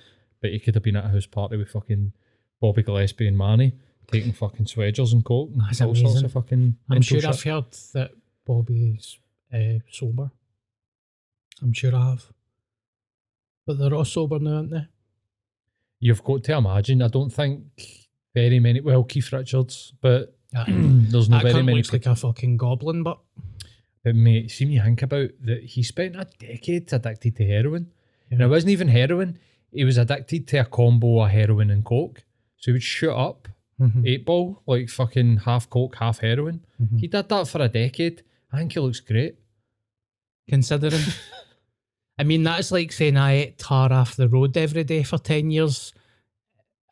[0.41, 2.13] But he could have been at a house party with fucking
[2.61, 3.73] Bobby Gillespie and Mani
[4.09, 7.65] taking fucking swedgers and coke and That's all sorts of fucking I'm sure I've heard
[7.93, 8.11] that
[8.45, 9.17] Bobby's
[9.53, 10.31] uh, sober.
[11.61, 12.25] I'm sure I have.
[13.65, 14.87] But they're all sober now, aren't they?
[15.99, 17.01] You've got to imagine.
[17.01, 17.63] I don't think
[18.33, 18.81] very many.
[18.81, 20.35] Well, Keith Richards, but
[20.67, 21.77] there's no that very many.
[21.77, 23.19] looks like a fucking goblin, but
[24.03, 25.63] But mate, see me think about that.
[25.63, 27.91] He spent a decade addicted to heroin,
[28.31, 29.37] and it wasn't even heroin.
[29.71, 32.23] He was addicted to a combo of heroin and coke.
[32.57, 33.47] So he would shoot up
[33.79, 34.07] Mhm.
[34.07, 36.61] eight ball like fucking half coke, half heroin.
[36.81, 36.99] Mhm.
[36.99, 38.23] He did that for a decade.
[38.51, 39.35] I think he looks great.
[40.49, 41.01] considering.
[42.19, 45.49] I mean, that's like saying I ate tar off the road every day for 10
[45.49, 45.93] years.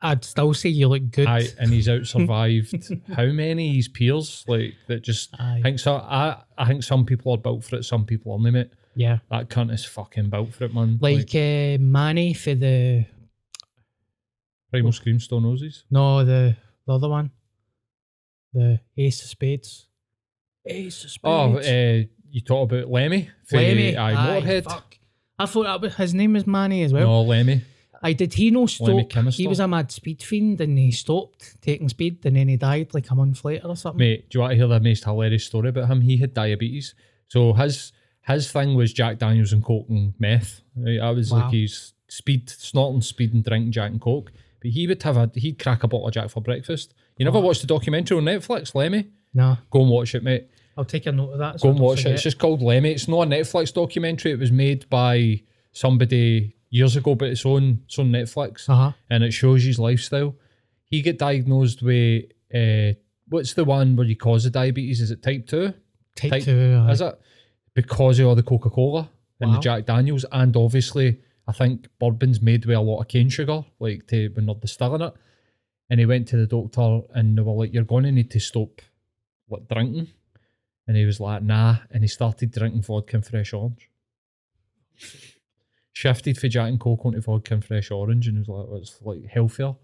[0.01, 1.27] I'd still say you look good.
[1.27, 2.73] Aye, and he's out survived
[3.13, 5.57] how many his peers like that just Aye.
[5.59, 8.43] I think so I I think some people are built for it, some people aren't
[8.43, 8.71] mate.
[8.95, 9.19] yeah.
[9.29, 10.99] That cunt is fucking built for it, man.
[11.01, 13.05] Like uh, Mani for the.
[14.71, 15.83] Primal Scream Stone Roses.
[15.91, 16.55] No, the,
[16.87, 17.31] the other one.
[18.53, 19.88] The Ace of Spades.
[20.65, 21.21] Ace of Spades.
[21.23, 23.29] Oh, uh, you talk about Lemmy?
[23.51, 23.97] Lemmy.
[23.97, 24.63] Aye, Motorhead.
[24.65, 24.97] fuck.
[25.37, 27.07] I thought that was, his name was Mani as well.
[27.07, 27.61] No, Lemmy.
[28.01, 29.11] I did he know stop?
[29.33, 32.93] He was a mad speed fiend and he stopped taking speed and then he died
[32.93, 33.99] like a month later or something.
[33.99, 36.01] Mate, do you want to hear the most hilarious story about him?
[36.01, 36.95] He had diabetes.
[37.27, 37.91] So his
[38.25, 40.61] his thing was Jack Daniels and Coke and meth.
[40.77, 41.39] That was Wow.
[41.45, 44.31] like his speed, snorting, speed and drinking Jack and Coke.
[44.61, 46.93] But he would have a, he'd crack a bottle of Jack for breakfast.
[47.17, 49.07] You never watched the documentary on Netflix, Lemmy?
[49.33, 50.47] No, Go and watch it, mate.
[50.77, 51.59] I'll take a note of that.
[51.59, 52.11] so Go and watch it.
[52.13, 52.91] It's just called Lemmy.
[52.91, 54.31] It's not a Netflix documentary.
[54.31, 58.91] It was made by somebody years ago, but it's on it's on Netflix, Uh-huh.
[59.09, 60.35] and it shows his lifestyle.
[60.85, 62.93] He get diagnosed with uh,
[63.27, 65.01] what's the one where you cause the diabetes?
[65.01, 65.73] Is it type two?
[66.15, 66.83] Type, Type- two.
[66.87, 66.91] aye.
[66.91, 67.19] Is it
[67.75, 69.55] because of all the Coca Cola and Wow.
[69.57, 73.63] the Jack Daniels, and obviously I think bourbon's made with a lot of cane sugar,
[73.79, 75.13] like to when they're distilling it.
[75.91, 78.39] And he went to the doctor, and they were like, "You're going to need to
[78.39, 78.81] stop
[79.49, 80.07] like drinking."
[80.87, 83.89] And he was like, "Nah," and he started drinking vodka and fresh orange.
[85.93, 88.77] Shifted for Jack and Coke onto vodka and fresh orange, and he was like, well,
[88.79, 89.75] "It's like healthier."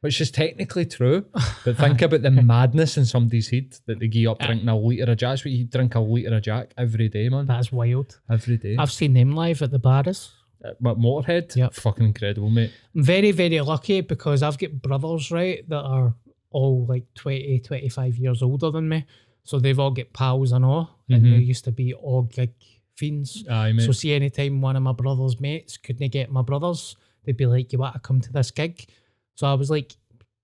[0.00, 1.26] Which is technically true,
[1.64, 5.12] but think about the madness in somebody's head that they give up drinking a litre
[5.12, 5.30] of Jack.
[5.30, 7.46] That's what you drink a litre of Jack every day, man.
[7.46, 8.18] That's wild.
[8.28, 8.74] Every day.
[8.76, 10.32] I've seen them live at the bars.
[10.80, 11.74] But Motorhead, Yep.
[11.74, 12.72] fucking incredible, mate.
[12.96, 16.14] I'm very, very lucky because I've got brothers, right, that are
[16.52, 19.04] all like 20, 25 years older than me.
[19.44, 20.98] So they've all got pals and all.
[21.08, 21.46] And they Mhm.
[21.46, 22.52] used to be all gig
[22.96, 23.44] fiends.
[23.50, 23.84] Aye, mate.
[23.86, 27.72] So see anytime one of my brother's mates couldn't get my brothers, they'd be like,
[27.72, 28.86] you want to come to this gig?
[29.34, 29.96] So I was like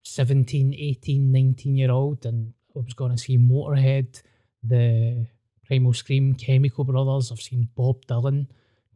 [0.03, 4.23] 17, 18, 19 year old and I was going to see Motorhead,
[4.63, 5.27] the
[5.67, 7.31] Primal Scream, Chemical Brothers.
[7.31, 8.47] I've seen Bob Dylan,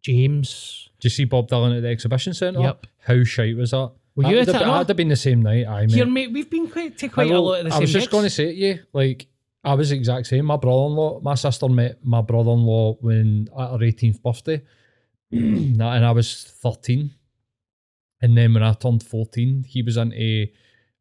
[0.00, 0.88] James.
[1.00, 2.60] Did you see Bob Dylan at the exhibition centre?
[2.60, 2.86] Yep.
[3.00, 3.92] How shite was that?
[4.14, 4.72] Were you that'd, at have, no?
[4.74, 5.94] that'd have been the same night, aye, mate.
[5.94, 7.80] Here, mate, we've been quite to quite I, a lot of the I same I
[7.80, 9.26] was just going to say to you, like,
[9.64, 10.44] I was the exact same.
[10.46, 14.62] My brother-in-law, my sister met my brother-in-law when at her 18th birthday,
[15.30, 17.10] and I was 13.
[18.20, 20.48] And then when I turned 14, he was into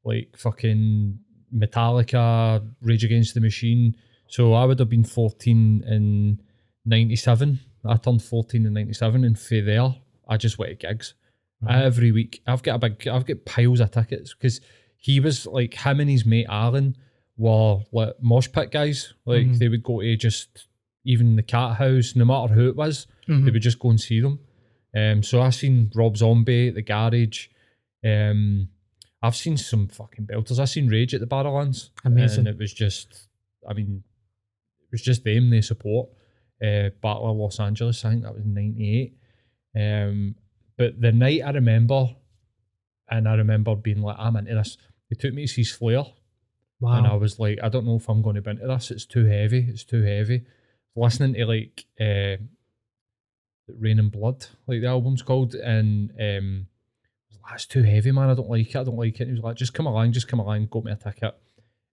[0.03, 1.19] like fucking
[1.53, 3.95] Metallica, Rage Against the Machine.
[4.27, 6.41] So I would have been 14 in
[6.85, 7.59] 97.
[7.85, 9.95] I turned 14 in 97, and for there,
[10.27, 11.15] I just went to gigs
[11.69, 12.41] every week.
[12.47, 14.61] I've got a big, I've got piles of tickets because
[14.97, 16.95] he was like him and his mate Alan
[17.37, 19.13] were like mosh pit guys.
[19.25, 19.57] Like Mhm.
[19.59, 20.67] they would go to just
[21.03, 23.45] even the Cathouse, no matter who it was, Mhm.
[23.45, 24.39] they would just go and see them.
[24.95, 27.47] Um, so I've seen Rob Zombie at the garage.
[28.05, 28.69] Um,
[29.23, 30.59] I've seen some fucking belters.
[30.59, 31.89] I've seen Rage at the Barrowlands.
[32.03, 32.39] Amazing.
[32.39, 33.27] And it was just,
[33.67, 34.03] I mean,
[34.81, 36.09] it was just them they support.
[36.61, 39.15] Uh, Battle of Los Angeles, I think that was 98.
[39.75, 40.35] Um,
[40.81, 42.07] but the night I remember,
[43.07, 44.77] and I remember being like, I'm into this.
[45.11, 46.05] They took me to see Slayer.
[46.79, 46.93] Wow.
[46.97, 48.89] And I was like, I don't know if I'm going to be into this.
[48.89, 49.67] It's too heavy.
[49.69, 50.41] It's too heavy.
[50.95, 52.41] Listening to like uh,
[53.79, 56.65] Reign in Blood, like the album's called, and um,
[57.29, 58.31] was like, that's too heavy, man.
[58.31, 58.75] I don't like it.
[58.75, 59.21] I don't like it.
[59.21, 61.35] And he was like, just come along, just come along, got me a ticket.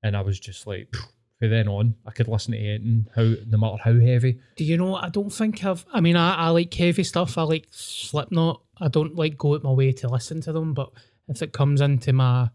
[0.02, 0.96] And I was just like,
[1.38, 4.40] from then on, I could listen to anything, how no matter how heavy.
[4.56, 4.96] Do you know?
[4.96, 5.84] I don't think I've.
[5.92, 7.38] I mean, I, I like heavy stuff.
[7.38, 8.62] I like Slipknot.
[8.80, 10.90] I don't like go out my way to listen to them, but
[11.28, 12.50] if it comes into my,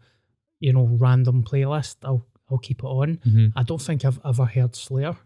[0.60, 3.16] you know, random playlist, I'll I'll keep it on.
[3.26, 3.52] Mhm.
[3.56, 5.16] I don't think I've ever heard Slayer.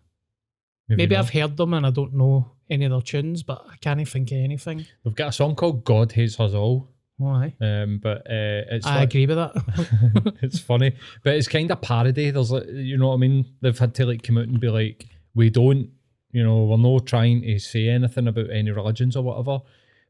[0.88, 1.24] Maybe not.
[1.24, 4.30] I've heard them and I don't know any of their tunes, but I can't think
[4.30, 4.86] of anything.
[5.04, 6.88] They've got a song called God Hates Us All.
[7.20, 7.54] Aye.
[7.60, 10.38] Um, but uh, it's I like, agree with that.
[10.42, 12.30] it's funny, but it's kind of parody.
[12.30, 13.46] There's like, you know what I mean?
[13.60, 15.90] They've had to like come out and be like, we don't,
[16.30, 19.60] you know, we're not trying to say anything about any religions or whatever.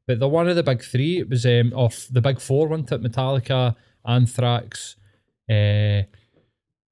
[0.07, 1.19] But they're one of the big three.
[1.19, 3.03] It was um off the big four, wasn't it?
[3.03, 4.97] Metallica, Anthrax,
[5.51, 6.03] uh,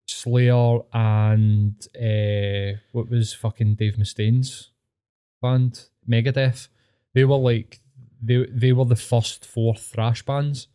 [0.07, 4.71] Slayer, and uh, what was fucking Dave Mustaine's
[5.43, 6.69] band, Megadeth.
[7.15, 7.81] They were like
[8.23, 10.69] they they were the first four thrash bands.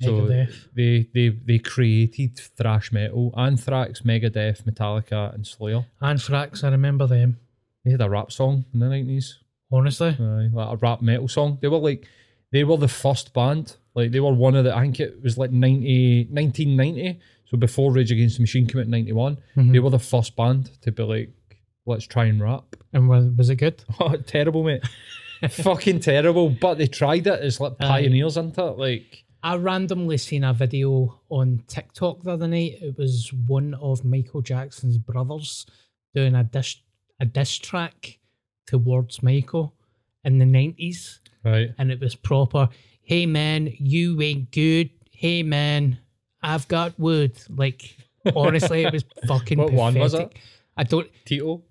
[0.00, 0.68] So Megadeth.
[0.74, 3.32] they they they created thrash metal.
[3.36, 5.86] Anthrax, Megadeth, Metallica, and Slayer.
[6.00, 7.38] Anthrax, I remember them.
[7.84, 9.38] They had a rap song in the nineties,
[9.70, 11.58] Honestly, uh, like a rap metal song.
[11.60, 12.06] They were like
[12.52, 13.76] they were the first band.
[13.94, 14.74] Like they were one of the.
[14.76, 17.20] I think it was like 90, 1990.
[17.50, 19.72] So before Rage Against the Machine came out in ninety Mhm.
[19.72, 21.30] they were the first band to be like,
[21.86, 22.64] let's try and rap.
[22.92, 23.84] and was, was it good?
[24.00, 24.82] Oh, terrible, mate.
[25.50, 26.50] Fucking terrible.
[26.50, 27.44] But they tried it.
[27.44, 28.78] It's like pioneers, isn't it?
[28.78, 29.24] Like.
[29.44, 32.78] I randomly seen a video on TikTok the other night.
[32.80, 35.66] It was one of Michael Jackson's brothers
[36.14, 36.76] doing a diss
[37.20, 38.18] a diss track
[38.66, 39.74] towards Michael
[40.24, 41.70] in the nineties, Right.
[41.78, 42.68] and it was proper.
[43.02, 44.90] Hey man, you ain't good.
[45.10, 45.98] Hey man,
[46.40, 47.36] I've got wood.
[47.48, 47.96] Like
[48.36, 49.58] honestly, it was fucking.
[49.58, 50.32] What one was it?
[50.76, 51.10] I don't.
[51.24, 51.64] Tito.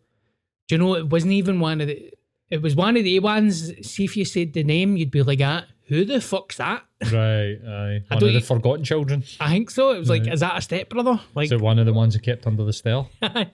[0.68, 2.12] Do you know it wasn't even one of the.
[2.52, 3.72] It was one of the ones.
[3.88, 7.58] See if you said the name, you'd be like, "Ah, who the fuck's that?" Right,
[7.66, 8.02] aye.
[8.12, 9.24] I One of the forgotten children.
[9.40, 9.92] I think so.
[9.92, 12.24] It was like, "Is that a stepbrother?" Like, Is it one of the ones that
[12.24, 13.06] kept under the stair?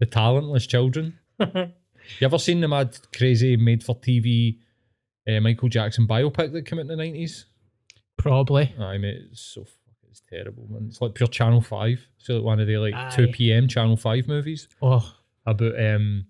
[0.00, 1.16] The talentless children.
[1.38, 1.68] you
[2.22, 4.58] ever seen the mad, crazy, made for TV
[5.28, 7.46] uh, Michael Jackson biopic that came out in the nineties?
[8.18, 8.74] probably.
[8.80, 10.86] Aye, mate, it's so fucking it's terrible, man.
[10.88, 12.04] It's like pure Channel Five.
[12.18, 13.10] So like one of the like Aye.
[13.14, 15.08] two PM Channel Five movies Oh,
[15.46, 16.26] about um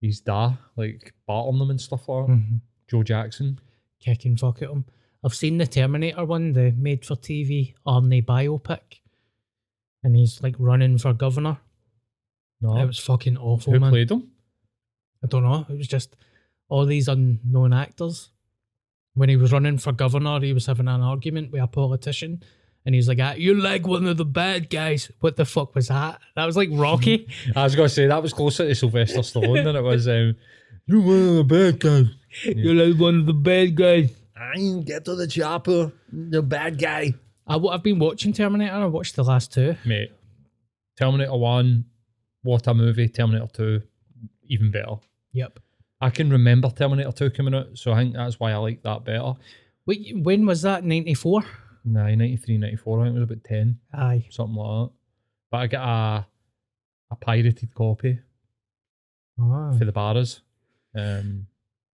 [0.00, 2.32] his da, like battling them and stuff like that.
[2.32, 2.60] mhm.
[2.88, 3.58] Joe Jackson.
[4.00, 4.84] kicking fuck at him.
[5.24, 9.00] I've seen the Terminator one, the made for TV Arnie biopic,
[10.04, 11.58] and he's like running for governor.
[12.60, 13.90] No, It was fucking awful, who man.
[13.90, 14.30] played him?
[15.22, 15.66] I don't know.
[15.68, 16.14] It was just
[16.68, 18.30] all these unknown actors.
[19.14, 22.42] When he was running for governor, he was having an argument with a politician.
[22.88, 25.12] And he's like, ah, you're like one of the bad guys.
[25.20, 26.22] What the fuck was that?
[26.36, 27.28] That was like Rocky.
[27.54, 30.08] I was gonna say that was closer to Sylvester Stallone than it was.
[30.08, 30.36] Um,
[30.86, 32.06] you one of the bad guys.
[32.56, 34.10] you're like one of the bad guys.
[34.34, 35.92] I ain't get to the chopper.
[36.10, 37.12] The bad guy.
[37.46, 38.72] I, I've been watching Terminator.
[38.72, 39.76] I watched the last two.
[39.84, 40.10] mate.
[40.96, 41.84] Terminator One,
[42.40, 43.10] what a movie.
[43.10, 43.82] Terminator Two,
[44.44, 44.94] even better.
[45.32, 45.58] Yep.
[46.00, 49.04] I can remember Terminator Two coming out, so I think that's why I like that
[49.04, 49.34] better.
[49.84, 50.84] Wait, when was that?
[50.84, 51.42] 94?
[51.84, 54.26] Nah, 93, 94, I think it was about 10, Aye.
[54.30, 54.92] something like that.
[55.50, 56.26] But I got a
[57.10, 58.18] a pirated copy
[59.40, 59.72] Oh.
[59.78, 60.42] for the bars.
[60.94, 61.46] Um,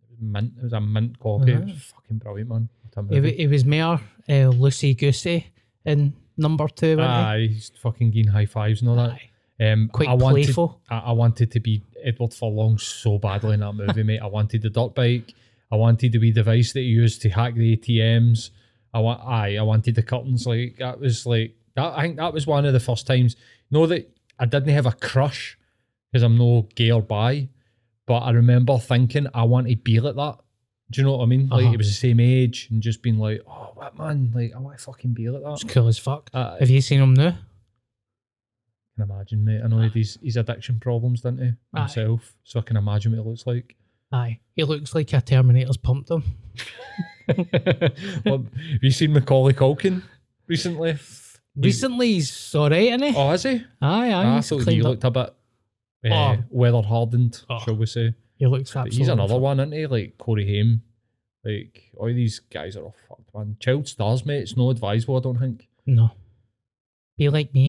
[0.02, 0.52] it was mint.
[0.56, 1.52] It was a mint copy.
[1.52, 2.68] It was fucking brilliant, man.
[3.10, 5.46] It, it was more uh, Lucy Goosey
[5.84, 9.10] in number two, Aye, he's fucking getting high fives and all that.
[9.10, 9.30] Aye.
[9.70, 10.80] Um, Quite I wanted, playful.
[10.90, 14.20] I, I wanted to be Edward Furlong so badly in that movie, mate.
[14.20, 15.32] I wanted the dirt bike.
[15.70, 18.50] I wanted the wee device that he used to hack the ATMs.
[18.94, 20.46] I want, aye, I wanted the curtains.
[20.46, 21.92] Like that was like that.
[21.98, 23.36] I think that was one of the first times.
[23.70, 25.58] Know that I didn't have a crush
[26.12, 27.48] because I'm no gay or bi,
[28.06, 30.38] but I remember thinking I want to be like that.
[30.90, 31.48] Do you know what I mean?
[31.48, 31.74] Like Uh-huh.
[31.74, 34.30] it was the same age and just being like, oh, what man?
[34.34, 35.52] Like I want to fucking be like that.
[35.54, 36.30] It's cool as fuck.
[36.32, 37.36] Uh, Have you seen him now?
[38.96, 39.60] can imagine, mate.
[39.64, 41.52] I know he had his, his addiction problems, didn't he?
[41.74, 41.80] Aye.
[41.80, 42.34] Himself.
[42.44, 43.74] So I can imagine what it looks like.
[44.14, 44.38] Aye.
[44.54, 46.22] He looks like a Terminator's pumped him.
[48.24, 50.02] well, have you seen Macaulay Culkin
[50.46, 50.96] recently?
[51.56, 53.14] Recently, he's alright, isn't he?
[53.16, 53.64] Oh, is he?
[53.80, 54.24] aye, aye.
[54.32, 54.90] I he's thought he cleaned up.
[54.90, 55.34] looked a bit
[56.12, 56.44] uh, Oh.
[56.50, 57.58] weather hardened, Oh.
[57.60, 58.14] shall we say.
[58.36, 59.86] He looks But absolutely he's another one, isn't he?
[59.86, 60.82] Like Corey Haim.
[61.44, 63.56] Like all these guys are all fucked, man.
[63.60, 64.42] Child stars, mate.
[64.42, 65.68] It's no advisable, I don't think.
[65.86, 66.10] No.
[67.18, 67.68] Be like me.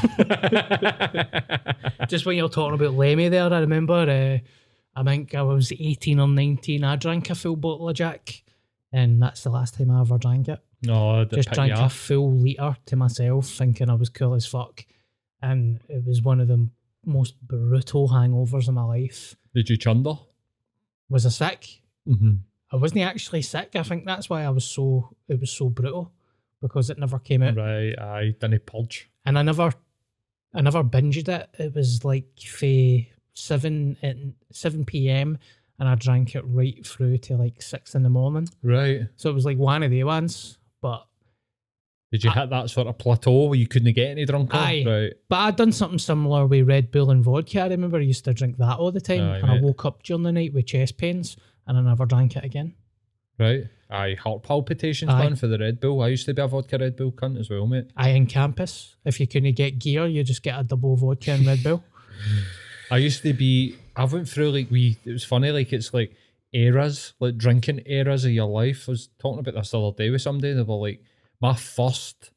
[2.08, 4.38] Just when you're talking about Lemmy there, I remember uh,
[4.98, 6.84] I think I was 18 or 19.
[6.84, 8.42] I drank a full bottle of Jack,
[8.92, 10.58] and that's the last time I ever drank it.
[10.82, 14.84] No, Just drank a full litre to myself, thinking I was cool as fuck.
[15.42, 16.68] And it was one of the
[17.04, 19.36] most brutal hangovers of my life.
[19.54, 20.14] Did you chunder?
[21.08, 21.82] Was I sick?
[22.08, 22.32] Mm-hmm.
[22.72, 23.70] I wasn't actually sick.
[23.74, 26.12] I think that's why I was so it was so brutal
[26.62, 29.10] because it never came out, Right, I Didn't purge.
[29.24, 29.72] and I never,
[30.54, 31.48] I never binged it.
[31.58, 34.16] It was like for seven at
[34.52, 35.38] seven p.m.
[35.78, 38.48] and I drank it right through to like six in the morning.
[38.62, 39.02] Right.
[39.16, 41.06] So it was like one of the ones, but
[42.10, 44.56] Did you hit that sort of plateau where you couldn't get any drunker?
[44.56, 44.84] Aye.
[44.86, 45.12] Right.
[45.28, 47.60] but I'd done something similar with Red Bull and vodka.
[47.62, 50.02] I remember I used to drink that all the time, Aye, and I woke up
[50.02, 51.36] during the night with chest pains,
[51.68, 52.74] and I never drank it again.
[53.40, 53.64] Right.
[53.90, 55.18] Aye, heart palpitations, Aye.
[55.18, 56.02] man, for the Red Bull.
[56.02, 57.90] I used to be a vodka Red Bull cunt as well, mate.
[57.96, 61.46] I in campus, if you couldn't get gear, you just get a double vodka and
[61.46, 61.82] Red Bull.
[62.90, 63.76] I used to be.
[63.96, 64.98] I went through like we.
[65.04, 65.50] It was funny.
[65.50, 66.14] Like it's like
[66.52, 68.84] eras, like drinking eras of your life.
[68.88, 70.52] I was talking about this the other day with somebody.
[70.52, 71.02] They were like,
[71.40, 72.30] my first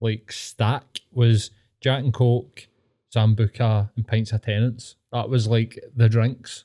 [0.00, 1.50] like stack was
[1.80, 2.66] Jack and Coke,
[3.14, 4.96] Sambuca, and pints of Tennent's.
[5.12, 6.64] That was like the drinks.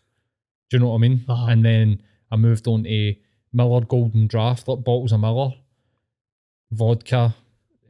[0.70, 1.26] Do you know what I mean?
[1.28, 1.52] Uh-huh.
[1.52, 2.02] And then
[2.32, 3.16] I moved on to
[3.54, 5.52] Miller Golden Draft, like bottles of Miller,
[6.72, 7.36] vodka,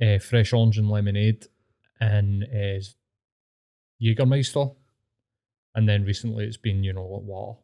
[0.01, 1.47] uh, fresh orange and lemonade,
[1.99, 2.81] and uh,
[4.01, 4.75] Jägermeister.
[5.75, 7.59] And then recently it's been, you know, like water.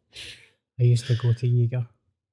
[0.79, 1.87] I used to go to Jaeger.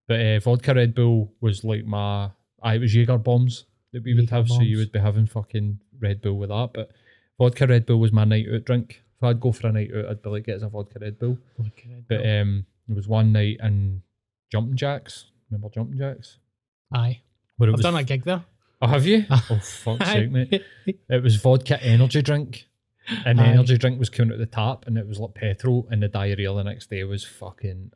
[0.08, 2.30] But uh, vodka Red Bull was like my.
[2.62, 5.80] I it was Jaeger bombs that we would have, so you would be having fucking
[6.00, 6.70] Red Bull with that.
[6.72, 6.90] But
[7.38, 9.02] vodka Red Bull was my night out drink.
[9.16, 11.18] If I'd go for a night out, I'd be like, get us a vodka Red
[11.18, 11.38] Bull.
[11.58, 12.40] Vodka Red But Bull.
[12.40, 14.02] um, there was one night in
[14.52, 15.26] Jumping Jacks.
[15.50, 16.38] Remember Jumping Jacks?
[16.92, 17.20] Aye,
[17.56, 18.44] Where it I've was- done a gig there.
[18.82, 19.24] Oh, have you?
[19.30, 20.62] oh, fuck's sake, mate.
[20.86, 22.66] It was vodka energy drink.
[23.24, 23.48] And the Aye.
[23.48, 26.52] energy drink was coming out the tap and it was like petrol and the diarrhea
[26.52, 27.92] the next day was fucking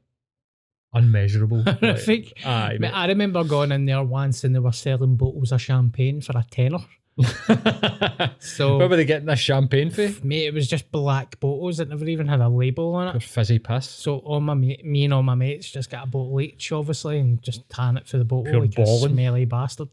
[0.95, 1.65] unmeasurable.
[1.83, 2.93] Like, aye, mate.
[2.95, 6.45] I remember going in there once and they were selling bottles of champagne for a
[6.51, 6.79] tenner.
[8.41, 10.09] So- were they getting this champagne for?
[10.25, 13.23] Mate, it was just black bottles that never even had a label on Or it.
[13.23, 13.89] fizzy piss.
[13.89, 17.19] So all my mate, me and all my mates just got a bottle each, obviously,
[17.19, 19.11] and just tan it for the bottle Pure like balling.
[19.13, 19.89] a smelly bastard.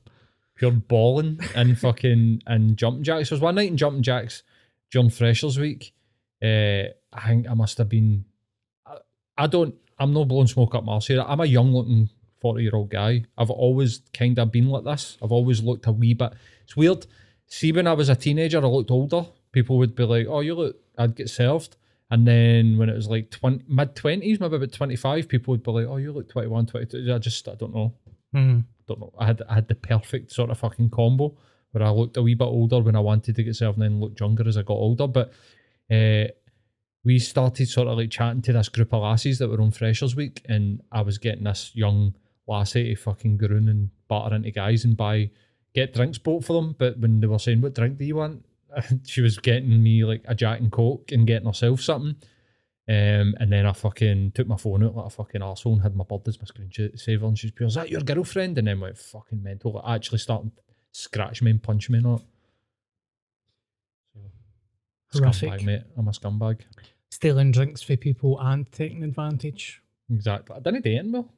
[0.55, 3.30] Pure balling and fucking and jumping jacks.
[3.30, 4.43] There was one night in jumping jacks
[4.91, 5.93] during Freshers Week.
[6.41, 8.25] Uh, I think I must have been.
[8.86, 8.97] I,
[9.38, 9.75] I don't.
[9.99, 11.23] I'm not blowing smoke up my arse here.
[11.25, 12.09] I'm a young looking
[12.39, 13.23] forty year old guy.
[13.38, 15.17] I've always kind of been like this.
[15.21, 16.33] I've always looked a wee bit.
[16.63, 17.05] It's weird.
[17.47, 19.25] See, when I was a teenager, I looked older.
[19.51, 21.77] People would be like, "Oh, you look." I'd get served.
[22.09, 25.69] And then when it was like 20, mid 20s, maybe about 25, people would be
[25.69, 27.13] like, oh, you look 21, 22.
[27.13, 27.93] I just, I don't know
[28.33, 28.63] Mm.
[28.88, 29.13] don't know.
[29.19, 31.38] I had I had the perfect sort of fucking combo
[31.71, 33.99] where I looked a wee bit older when I wanted to get served and then
[33.99, 35.05] looked younger as I got older.
[35.05, 35.31] But
[35.91, 36.31] uh,
[37.05, 40.15] we started sort of like chatting to this group of lasses that were on Freshers
[40.15, 42.15] Week, and I was getting this young
[42.47, 45.29] lassie to fucking groon and batter into guys and buy
[45.73, 46.75] get drinks bought for them.
[46.77, 48.45] But when they were saying, "What drink do you want?"
[49.05, 52.15] she was getting me like a Jack and Coke and getting herself something.
[52.89, 55.95] Um, and then I fucking took my phone out like a fucking arsehole and had
[55.95, 57.23] my bird as my screensaver.
[57.23, 58.57] And she's pure, is that your girlfriend?
[58.57, 59.73] And then went fucking mental.
[59.73, 60.61] Like, actually starting to
[60.93, 62.23] scratch me and punch me and all.
[65.11, 65.51] So, Horrific.
[65.51, 65.83] Scumbag, mate.
[65.97, 66.61] I'm a scumbag.
[67.09, 69.81] Stealing drinks for people and taking advantage.
[70.09, 70.55] Exactly.
[70.55, 71.33] I didn't date him, well.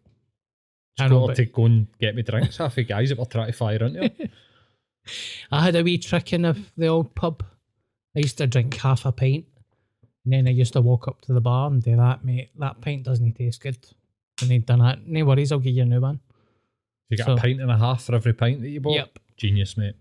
[1.02, 2.58] I her to go and get me drinks.
[2.58, 4.12] Half the guys that were trying to fire into her.
[5.52, 7.43] I had a wee trick in the, the old pub.
[8.16, 9.45] I used to drink half a pint,
[10.26, 12.50] and then I used to walk up to the bar and do that, mate.
[12.58, 13.78] That pint doesn't taste good.
[14.41, 15.06] And they'd done that.
[15.06, 16.20] No worries, I'll give you a new one.
[17.10, 18.95] You get So- a pint and a half for every pint that you bought.
[18.95, 19.20] Yep.
[19.38, 19.95] Genius, mate.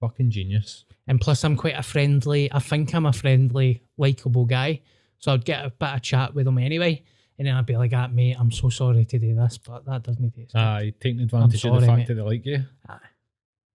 [0.00, 0.84] Fucking genius.
[1.06, 4.80] And plus, I'm quite a friendly, I think I'm a friendly, likable guy.
[5.18, 7.02] So I'd get a bit of chat with them anyway.
[7.40, 10.02] And then I'd be like, ah, mate, I'm so sorry to do this, but that
[10.02, 10.58] doesn't taste good.
[10.58, 12.08] Aye, taking advantage of the fact mate.
[12.08, 12.66] that they like you.
[12.86, 12.98] Aye.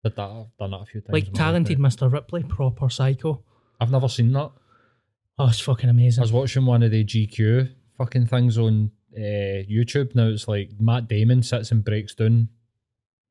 [0.04, 1.12] Did that, I've done that a few times.
[1.12, 1.78] like my life, talented.
[1.80, 2.12] Mr.
[2.12, 3.42] Ripley, proper psycho.
[3.80, 4.52] I've never seen that.
[5.36, 6.22] Oh, it's fucking amazing.
[6.22, 10.14] I was watching one of the GQ fucking things on uh, YouTube.
[10.14, 12.50] Now it's like Matt Damon sits and breaks down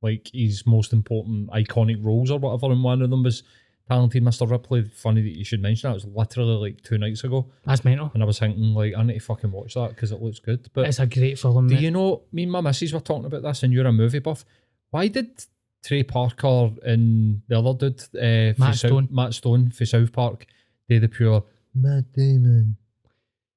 [0.01, 3.43] like his most important iconic roles or whatever, and one of them was
[3.87, 4.49] talented Mr.
[4.49, 4.83] Ripley.
[4.83, 5.97] Funny that you should mention that.
[5.97, 8.11] It was literally like two nights ago, That's mental.
[8.13, 10.67] and I was thinking like I need to fucking watch that because it looks good.
[10.73, 11.67] But It's a great film.
[11.67, 11.83] do mate.
[11.83, 12.23] you know?
[12.31, 14.43] Me and my missus were talking about this, and you're a movie buff.
[14.91, 15.45] Why did
[15.83, 19.07] Trey Parker and the other dude, uh, Matt South- Stone.
[19.11, 20.47] Matt Stone for South Park,
[20.89, 21.43] do the pure
[21.75, 22.77] Matt Damon?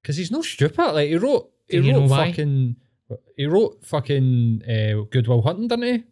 [0.01, 0.77] Because he's no stupid.
[0.93, 2.29] Like he wrote, he Do you wrote know why?
[2.29, 2.75] fucking,
[3.35, 6.03] he wrote fucking uh, Good Will Hunting, didn't he?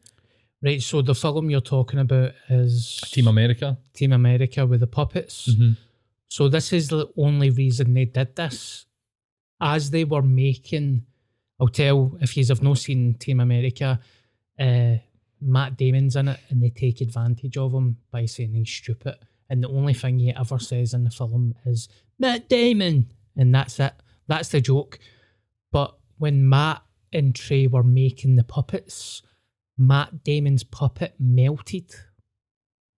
[0.61, 3.77] Right, so the film you're talking about is Team America.
[3.93, 5.49] Team America with the puppets.
[5.53, 5.77] Mhm.
[6.29, 8.85] So this is the only reason they did this.
[9.61, 11.05] As they were making,
[11.59, 13.99] I'll tell if you have not seen Team America,
[14.59, 14.95] uh,
[15.39, 19.15] Matt Damon's in it, and they take advantage of him by saying he's stupid.
[19.49, 21.87] And the only thing he ever says in the film is
[22.17, 23.93] Matt Damon, and that's it.
[24.27, 24.99] That's the joke.
[25.71, 26.81] But when Matt
[27.13, 29.21] and Trey were making the puppets,
[29.77, 31.93] Matt Damon's puppet melted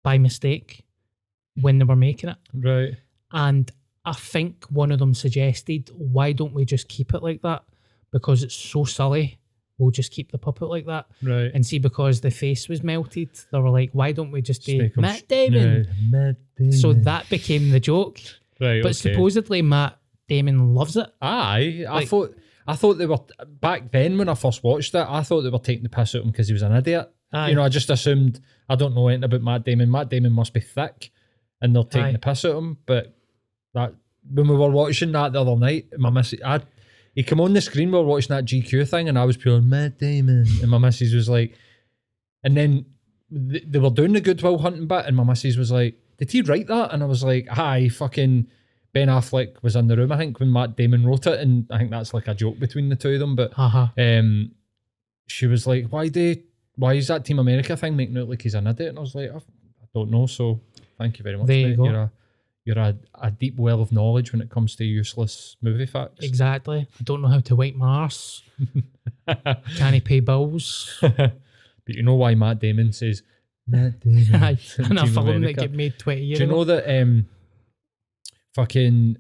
[0.04, 0.84] by mistake
[1.60, 2.36] when they were making it.
[2.54, 2.94] Right.
[3.32, 3.70] And
[4.04, 7.64] I think one of them suggested, why don't we just keep it like that?
[8.12, 9.38] Because it's so silly.
[9.76, 11.06] We'll just keep the puppet like that.
[11.22, 11.50] Right.
[11.54, 14.90] And see, because the face was melted, they were like, why don't we just do
[14.96, 15.86] Matt Damon?
[15.86, 16.72] Yeah, Matt Damon.
[16.72, 18.18] So that became the joke.
[18.60, 18.82] Right.
[18.82, 19.12] But okay.
[19.12, 19.98] supposedly Matt
[20.28, 21.06] Damon loves it.
[21.22, 22.36] Aye, I Like- thought
[22.68, 25.06] I thought they were back then when I first watched it.
[25.08, 27.10] I thought they were taking the piss out of him because he was an idiot.
[27.32, 27.48] Aye.
[27.48, 29.90] You know, I just assumed I don't know anything about Matt Damon.
[29.90, 31.10] Matt Damon must be thick,
[31.62, 32.12] and they're taking Aye.
[32.12, 32.76] the piss out of him.
[32.84, 33.16] But
[33.72, 33.94] that
[34.30, 36.60] when we were watching that the other night, my missus, I
[37.14, 37.90] he came on the screen.
[37.90, 41.14] We were watching that GQ thing, and I was pure Matt Damon, and my missus
[41.14, 41.56] was like,
[42.44, 42.84] and then
[43.50, 46.32] th- they were doing the Good Will Hunting bit, and my missus was like, "Did
[46.32, 48.48] he write that?" And I was like, "Hi, fucking."
[48.92, 51.78] Ben Affleck was in the room, I think, when Matt Damon wrote it, and I
[51.78, 53.36] think that's like a joke between the two of them.
[53.36, 53.88] But Haha.
[53.98, 54.52] um,
[55.26, 56.36] she was like, "Why do?
[56.76, 59.14] Why is that Team America thing making it like he's an idiot?" And I was
[59.14, 59.40] like, "I
[59.94, 60.60] don't know." So,
[60.96, 61.46] thank you very much.
[61.46, 61.84] There you go.
[61.84, 62.12] You're a
[62.68, 66.22] you're a, a deep well of knowledge when it comes to useless movie facts.
[66.22, 66.86] Exactly.
[67.00, 68.42] I don't know how to wipe my arse.
[69.76, 70.98] Can he pay bills?
[71.00, 71.32] but
[71.86, 73.22] you know why Matt Damon says
[73.66, 74.58] Matt Damon
[74.90, 76.58] In a film that get made 20 years Do you ago.
[76.58, 77.26] know that um,
[78.54, 79.16] fucking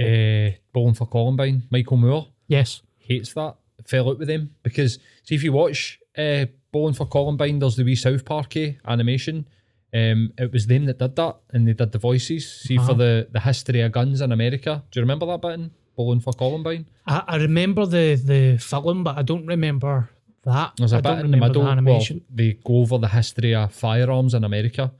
[0.00, 2.82] uh, Bowling for Columbine, Michael Moore Yes.
[2.98, 3.56] hates that.
[3.84, 7.84] Fell out with him because see if you watch uh, Bowling for Columbine, there's the
[7.84, 9.46] wee South Parky animation.
[9.94, 12.50] Um, it was them that did that, and they did the voices.
[12.50, 12.94] See for Uh-huh.
[12.94, 14.82] the the history of guns in America.
[14.90, 16.86] Do you remember that bit in Bowling for Columbine?
[17.06, 20.10] I, I remember the, the film, but I don't remember
[20.44, 20.72] that.
[20.76, 21.62] There's a I bit don't in the middle.
[21.64, 22.22] the animation.
[22.28, 24.92] Well, they go over the history of firearms in America,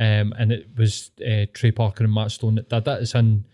[0.00, 3.02] um, and it was uh, Trey Parker and Matt Stone that did that.
[3.02, 3.44] It's in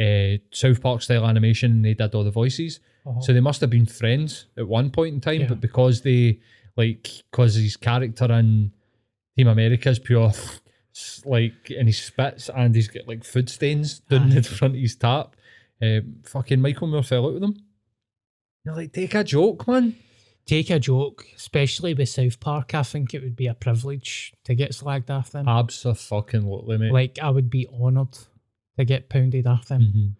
[0.00, 2.80] uh, South Park style animation, and they did all the voices.
[3.22, 5.42] So they must have been friends at one point in time, Uh-huh.
[5.44, 5.48] Yeah.
[5.48, 6.40] but because they
[6.76, 8.72] like, because his character in
[9.36, 10.32] Team America is pure.
[11.24, 14.96] Like and he spits and he's got like food stains down the front of his
[14.96, 15.36] tap.
[15.80, 17.54] Um, fucking Michael Moore fell out with him.
[18.64, 19.94] You're like, take a joke, man.
[20.48, 22.74] Take a joke, especially with South Park.
[22.74, 25.46] I think it would be a privilege to get slagged off them.
[25.46, 26.90] Absolutely, mate.
[26.92, 28.16] Like, I would be honoured
[28.78, 29.82] to get pounded off them.
[29.82, 30.16] Mhm.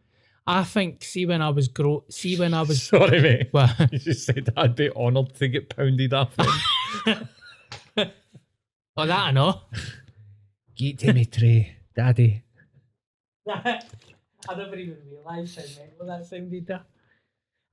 [0.47, 3.49] I think, see, when I was grow, see, when I was, Sorry, mate.
[3.55, 6.37] well, You just said I'd be honoured to get pounded off.
[6.37, 7.29] them.
[8.97, 9.63] oh, that I know.
[10.77, 12.45] Get to me, Trey, Daddy.
[13.49, 13.81] I
[14.57, 16.83] never even realised how mental that sounded there.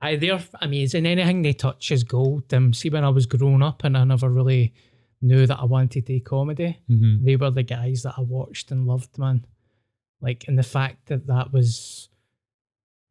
[0.00, 1.06] Aye, they're amazing.
[1.06, 2.52] Anything they touch is gold.
[2.52, 4.74] Um, see, when I was growing up and I never really
[5.22, 7.24] knew that I wanted to do comedy, Mhm.
[7.24, 9.46] they were the guys that I watched and loved, man.
[10.20, 12.08] Like, and the fact that that was,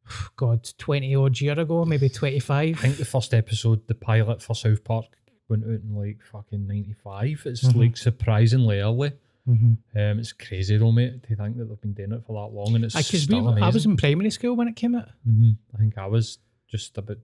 [0.36, 2.78] God, 20 odd year ago, maybe 25.
[2.78, 5.06] I think the first episode, the pilot for South Park,
[5.50, 7.44] went out in like fucking '95.
[7.46, 7.76] It's Mhm.
[7.76, 9.12] like surprisingly early.
[9.48, 9.78] Mhm.
[9.96, 12.74] Um, it's crazy though, mate, to think that they've been doing it for that long,
[12.76, 13.64] and it's Because still we, amazing.
[13.64, 15.10] I was in primary school when it came out.
[15.24, 17.18] hmm I think I was just about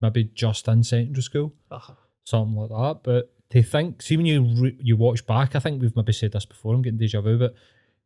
[0.00, 1.94] maybe just in secondary school, Uh-huh.
[2.24, 3.00] something like that.
[3.02, 6.32] But to think, see when you re- you watch back, I think we've maybe said
[6.32, 6.74] this before.
[6.74, 7.54] I'm getting deja vu, but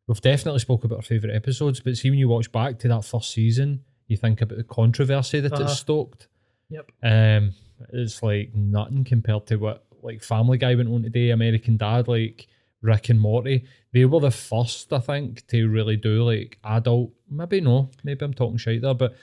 [0.07, 1.79] we've definitely spoke about our favorite episodes.
[1.79, 5.39] But see when you watch back to that first season, you think about the controversy
[5.39, 5.63] that Uh-huh.
[5.63, 6.27] it's stoked.
[6.69, 6.91] Yep.
[7.03, 7.53] Um,
[7.93, 12.47] it's like nothing compared to what like Family Guy went on today, American Dad, like
[12.81, 13.65] Rick and Morty.
[13.91, 17.11] They were the first, I think, to really do like adult.
[17.29, 19.15] Maybe no, maybe I'm talking shit there, but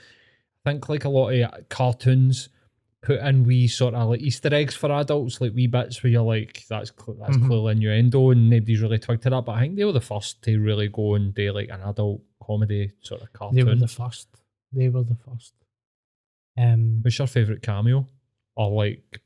[0.67, 2.49] I think like a lot of cartoons
[3.03, 6.23] put in wee sort of like Easter eggs for adults, like wee bits where you're
[6.23, 7.47] like, that's cl- that's Mhm.
[7.47, 9.45] clearly innuendo, and nobody's really twigged to that.
[9.45, 12.23] But I think they were the first to really go and do like an adult
[12.43, 13.57] comedy sort of cartoon.
[13.57, 14.29] They were the first.
[14.73, 15.55] They were the first.
[16.59, 18.09] Um, What's your favourite cameo?
[18.57, 19.21] Or like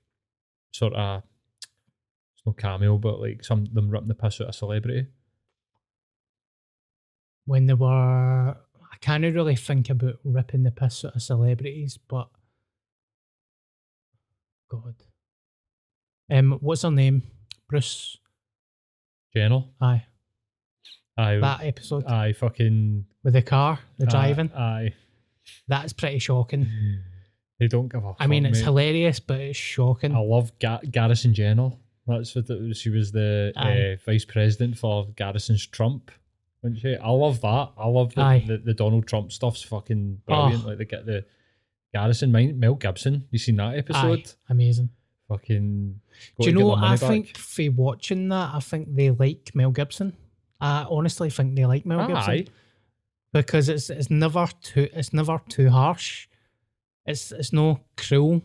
[0.73, 1.23] sort of
[2.35, 5.07] it's no cameo, but like some them ripping the piss out of a celebrity.
[7.47, 8.57] when they were,
[9.03, 12.29] I can't really think about ripping the piss out of celebrities, but
[14.71, 14.95] God,
[16.31, 17.23] um, what's her name?
[17.69, 18.19] Bruce.
[19.35, 19.65] Jenner.
[19.81, 20.05] Aye,
[21.17, 21.39] Aye.
[21.39, 24.51] that episode aye fucking with the car, the aye, driving.
[24.53, 24.95] Aye.
[25.69, 26.67] That's pretty shocking.
[27.61, 28.65] They don't give a I mean, it's mate.
[28.65, 30.15] hilarious, but it's shocking.
[30.15, 31.73] I love Ga- Garrison Jenner.
[32.07, 32.79] That's what was.
[32.79, 36.11] She was the uh, vice president for Garrison's Trump.
[36.63, 36.97] Wasn't she?
[36.97, 37.71] I love that.
[37.79, 40.65] I love the, the, the Donald Trump stuff's fucking brilliant.
[40.65, 40.69] Oh.
[40.69, 41.25] Like they get the
[41.95, 43.27] Garrison, Mine- Mel Gibson.
[43.31, 44.19] You seen that episode?
[44.19, 44.91] Aye, amazing.
[45.29, 46.01] Fucking.
[46.41, 46.73] Do you know?
[46.75, 47.01] I back.
[47.01, 50.17] think for watching that, I think they like Mel Gibson.
[50.61, 52.31] I honestly think they like Mel Gibson.
[52.31, 52.47] Aye.
[53.33, 56.29] because it's it's never too it's never too harsh.
[57.07, 58.43] It's it's no cruel.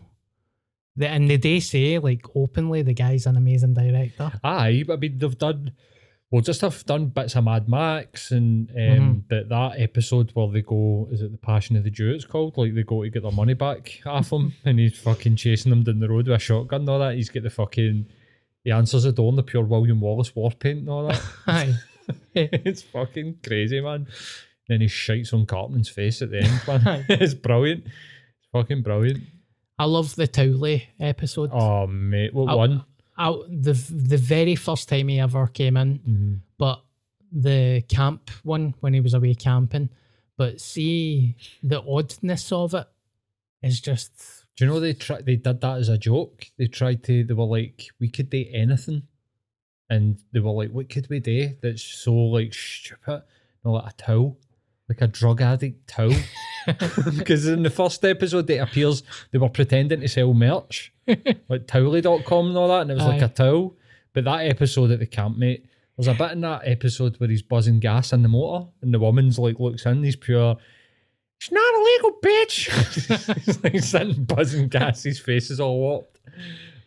[0.95, 4.31] The, and they do say like openly the guy's an amazing director.
[4.43, 5.73] Aye, but I mean they've done
[6.35, 9.23] well just have done bits of Mad Max and um Mhm.
[9.29, 12.57] but that episode where they go is it the Passion of the Jew it's called?
[12.57, 15.83] Like they go to get their money back off him and he's fucking chasing them
[15.83, 17.15] down the road with a shotgun and all that.
[17.15, 18.07] He's got the fucking
[18.63, 21.21] he answers the door in the pure William Wallace war paint and all that.
[21.47, 21.75] Aye.
[22.35, 24.07] it's fucking crazy, man.
[24.67, 27.05] Then he shites on Cartman's face at the end, man.
[27.09, 27.85] it's brilliant.
[27.85, 29.23] It's fucking brilliant.
[29.77, 31.49] I love the Towelie episode.
[31.53, 32.83] Oh mate, what I- one?
[33.17, 36.39] I, the the very first time he ever came in, Mhm.
[36.57, 36.83] but
[37.31, 39.89] the camp one when he was away camping.
[40.37, 42.87] But see the oddness of it
[43.63, 44.11] is just
[44.57, 46.45] Do you know they try they did that as a joke?
[46.57, 49.03] They tried to they were like, we could do anything.
[49.89, 53.23] And they were like, what could we do that's so like stupid?
[53.63, 54.37] No, like a towel.
[54.89, 56.13] Like a drug addict towel.
[57.17, 60.91] Because in the first episode it appears they were pretending to sell merch.
[61.49, 63.75] like towelie.com and all that, and it was like a towel.
[64.13, 65.65] But that episode at the camp, mate,
[65.97, 68.99] there's a bit in that episode where he's buzzing gas in the motor and the
[68.99, 70.57] woman's like looks in, he's pure
[71.39, 73.35] it's not illegal, bitch.
[73.45, 75.03] He's like sitting buzzing gas.
[75.03, 76.19] His face is all warped.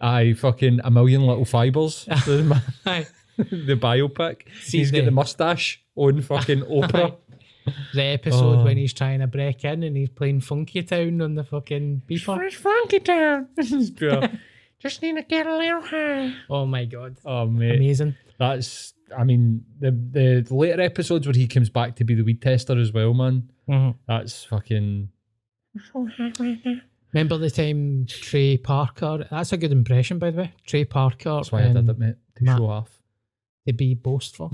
[0.00, 2.04] Aye, fucking a million little fibers.
[2.24, 2.60] the,
[3.36, 4.42] the biopic.
[4.62, 7.16] See he's got the- the mustache on fucking Oprah.
[7.94, 8.64] The episode Oh.
[8.64, 12.36] when he's trying to break in and he's playing Funky Town on the fucking beeper.
[12.36, 13.48] Where's Funky Town?
[13.60, 14.28] He's pure,
[14.80, 16.34] Just need to get a little high.
[16.48, 18.14] Oh my god, Oh mate, amazing!
[18.38, 18.94] that's.
[19.16, 22.42] I mean, the, the the later episodes where he comes back to be the weed
[22.42, 23.48] tester as well, man.
[23.68, 23.94] Mhm.
[24.06, 25.08] That's fucking.
[27.12, 29.26] Remember the time Trey Parker?
[29.30, 30.52] That's a good impression, by the way.
[30.66, 31.36] Trey Parker.
[31.36, 32.14] That's why I did and it, mate.
[32.36, 32.90] To Matt- show off.
[33.66, 34.52] To be boastful.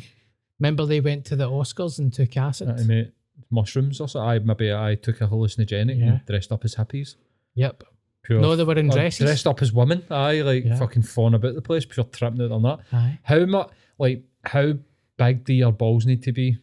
[0.65, 2.71] Remember they went to the Oscars and took acid.
[2.71, 3.13] Aye, mate.
[3.51, 4.29] Mushrooms or something.
[4.29, 6.05] I maybe I took a hallucinogenic Yeah.
[6.07, 7.17] and dressed up as hippies.
[7.55, 7.85] Yep.
[8.23, 9.27] Pure No, they were in dresses.
[9.27, 10.03] Dressed up as women.
[10.11, 10.77] Aye, like Yeah.
[10.77, 12.79] fucking fawn about the place, pure tripping out on that.
[12.93, 13.19] Aye.
[13.25, 14.73] How much like how
[15.19, 16.57] big do your balls need to be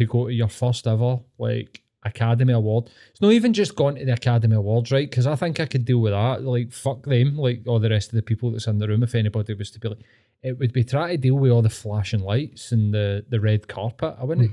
[0.00, 2.90] to go to your first ever like Academy Award?
[3.12, 5.08] It's not even just going to the Academy Awards, right?
[5.08, 6.42] Because I think I could deal with that.
[6.42, 9.04] Like fuck them, like all the rest of the people that's in the room.
[9.04, 10.02] If anybody was to be like,
[10.42, 13.68] it would be trying to deal with all the flashing lights and the the red
[13.68, 14.16] carpet.
[14.20, 14.52] I wouldn't.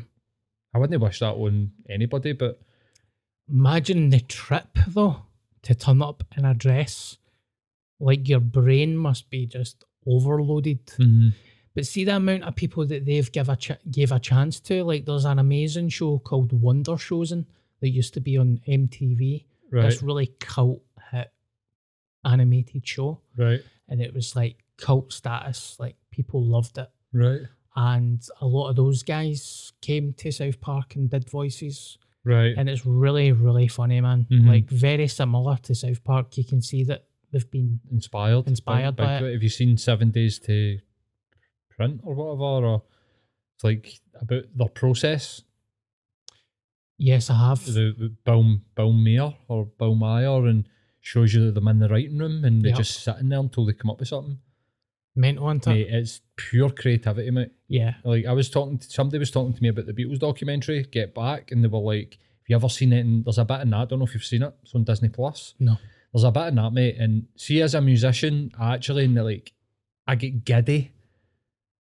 [0.74, 2.62] I wouldn't wish that on anybody, but
[3.52, 5.24] Imagine the trip though
[5.64, 7.18] to turn up in a dress.
[8.00, 10.86] Like your brain must be just overloaded.
[10.86, 11.30] Mm-hmm.
[11.76, 14.84] But see the amount of people that they've give a ch- gave a chance to.
[14.84, 17.46] Like there's an amazing show called Wonder Showzen
[17.82, 19.46] that used to be on MTV.
[19.72, 19.84] Right.
[19.90, 20.82] this really cult
[21.12, 21.32] hit
[22.26, 23.62] animated show, Right.
[23.88, 25.78] and it was like cult status.
[25.80, 27.42] Like people loved it, Right.
[27.76, 32.54] and a lot of those guys came to South Park and did voices, Right.
[32.58, 34.26] and it's really really funny, man.
[34.30, 34.48] Mhm.
[34.48, 36.38] Like very similar to South Park.
[36.38, 38.48] You can see that they've been inspired.
[38.48, 39.34] Inspired big- by big- it.
[39.34, 40.80] Have you seen Seven Days to
[41.70, 42.66] Print or whatever?
[42.68, 42.84] Or
[43.56, 45.44] it's like about their process.
[46.98, 47.66] yes, I have.
[47.66, 50.68] The, the Bill Bill Mayer or Bill Meyer and
[51.02, 52.78] shows you that them in the writing room and they're Yep.
[52.78, 54.40] just sitting there until they come up with something.
[55.16, 57.52] Mental on Mate, it's pure creativity, mate.
[57.68, 57.96] Yeah.
[58.04, 61.14] Like I was talking to somebody was talking to me about the Beatles documentary, Get
[61.14, 63.02] Back, and they were like, Have you ever seen it?
[63.02, 64.54] And there's a bit in that, I don't know if you've seen it.
[64.64, 65.56] It's on Disney Plus.
[65.60, 65.78] No.
[66.14, 66.98] There's a bit in that, mate.
[66.98, 69.54] And see as a musician, I actually and like
[70.08, 70.92] I get giddy.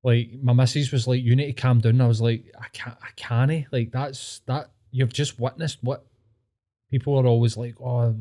[0.03, 2.01] Like my missus was like, You need to calm down.
[2.01, 3.65] I was like, I can't I can't.
[3.71, 6.05] Like that's that you've just witnessed what
[6.91, 8.15] people are always like, Oh,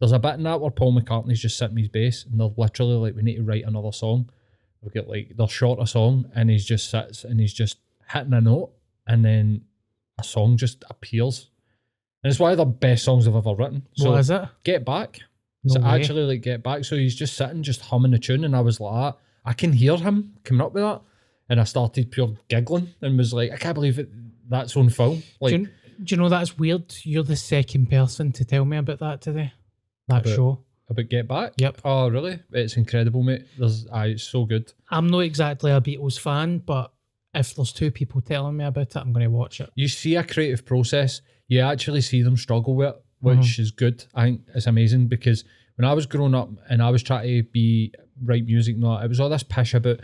[0.00, 2.94] there's a bit in that where Paul McCartney's just sitting his bass and they're literally
[2.94, 4.30] like, We need to write another song.
[4.82, 7.78] We've got like they'll short a song and he's just sits and he's just
[8.10, 8.72] hitting a note
[9.06, 9.62] and then
[10.18, 11.50] a song just appears.
[12.24, 13.86] And it's one of the best songs I've ever written.
[13.94, 14.42] So what is it?
[14.64, 15.20] Get Back.
[15.64, 16.84] No so actually like Get Back.
[16.84, 19.72] So he's just sitting, just humming the tune and I was like, "Ah, I can
[19.72, 21.02] hear him coming up with that.
[21.50, 24.08] And I started pure giggling and was like, I can't believe it
[24.48, 25.22] that's on film.
[25.40, 25.68] Like do, you,
[26.04, 26.94] do you know that's weird?
[27.02, 29.52] You're the second person to tell me about that today.
[30.10, 30.64] That About- show.
[30.88, 31.52] about Get Back.
[31.58, 31.80] Yep.
[31.84, 32.40] Oh really?
[32.52, 33.46] It's incredible, mate.
[33.58, 34.72] There's aye, it's so good.
[34.90, 36.92] I'm not exactly a Beatles fan, but
[37.32, 39.70] if there's two people telling me about it, I'm going to watch it.
[39.76, 44.04] you see a creative process, you actually see them struggle with it, which is good.
[44.16, 45.44] I think it's amazing because
[45.76, 47.92] when I was growing up and I was trying to be
[48.24, 50.00] write music, not it was all this pish about,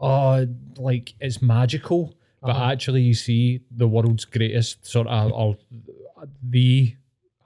[0.00, 0.46] oh,
[0.76, 2.72] like it's magical, but Uh-huh.
[2.72, 5.56] actually you see the world's greatest sort of or
[6.42, 6.96] the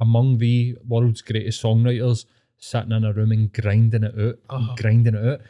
[0.00, 2.24] among the world's greatest songwriters
[2.58, 4.74] sitting in a room and grinding it out, Uh-huh.
[4.76, 5.40] grinding it out.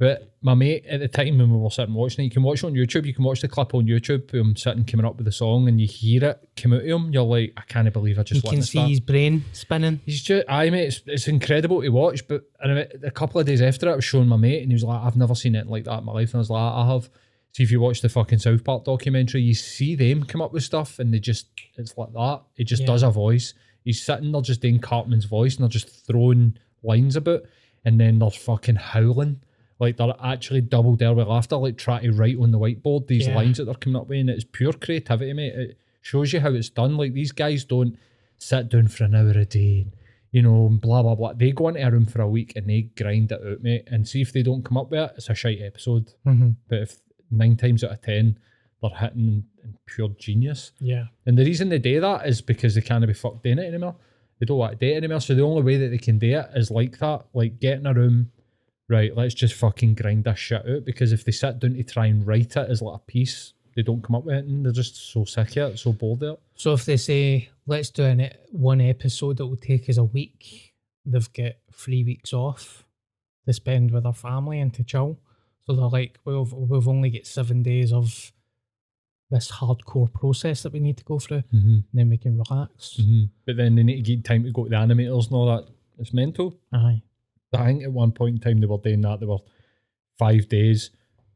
[0.00, 2.62] But my mate at the time when we were sitting watching it, you can watch
[2.62, 3.04] it on YouTube.
[3.04, 4.30] You can watch the clip on YouTube.
[4.32, 7.12] Him sitting coming up with the song, and you hear it come out of him.
[7.12, 8.44] You're like, I can't believe I just.
[8.44, 8.88] You can see that.
[8.90, 9.98] his brain spinning.
[10.06, 12.28] He's just, I mate, it's, it's incredible to watch.
[12.28, 14.70] But and a a couple of days after it, I was showing my mate, and
[14.70, 16.28] he was like, I've never seen it like that in my life.
[16.28, 17.10] And I was like, I have.
[17.52, 20.62] See if you watch the fucking South Park documentary, you see them come up with
[20.62, 21.46] stuff, and they just,
[21.76, 22.42] it's like that.
[22.56, 22.86] It just Yeah.
[22.88, 23.54] does a voice.
[23.88, 27.44] He's sitting there just doing Cartman's voice, and they're just throwing lines about,
[27.86, 29.40] and then they're fucking howling.
[29.80, 33.26] Like they're actually double dare with laughter, like trying to write on the whiteboard these
[33.28, 33.36] Yeah.
[33.36, 35.54] lines that they're coming up with, and it's pure creativity, mate.
[35.54, 36.98] It shows you how it's done.
[36.98, 37.96] Like these guys don't
[38.36, 39.92] sit down for an hour a day, and,
[40.32, 41.32] you know, and blah blah blah.
[41.32, 43.84] They go into a room for a week and they grind it out, mate.
[43.86, 46.12] And see if they don't come up with it, it's a shite episode.
[46.26, 46.50] Mm-hmm.
[46.68, 46.98] But if
[47.30, 48.38] nine times out of ten
[48.80, 51.06] they're hitting in pure genius, Yeah.
[51.26, 53.96] and the reason they do that is because they can't be fucked doing it anymore.
[54.38, 55.20] They don't want to do it anymore.
[55.20, 57.24] So the only way that they can do it is like that.
[57.34, 58.30] Like get in a room,
[58.88, 60.84] right, let's just fucking grind this shit out.
[60.84, 63.82] Because if they sit down to try and write it as like a piece, they
[63.82, 66.34] don't come up with it and they're just so sick of it, so bored of
[66.34, 66.40] it.
[66.54, 70.72] So if they say, let's do an, one episode that will take us a week,
[71.04, 72.84] they've got three weeks off
[73.46, 75.18] to spend with their family and to chill.
[75.66, 78.32] So they're like, well, we've- we've only got seven days of
[79.30, 81.78] this hardcore process that we need to go through, Mm-hmm.
[81.92, 83.00] then we can relax.
[83.46, 85.68] But then they need to get time to go to the animators and all that.
[85.98, 86.56] It's mental.
[86.72, 87.02] Aye.
[87.54, 89.20] I think at one point in time they were doing that.
[89.20, 89.38] They were
[90.18, 90.90] five days,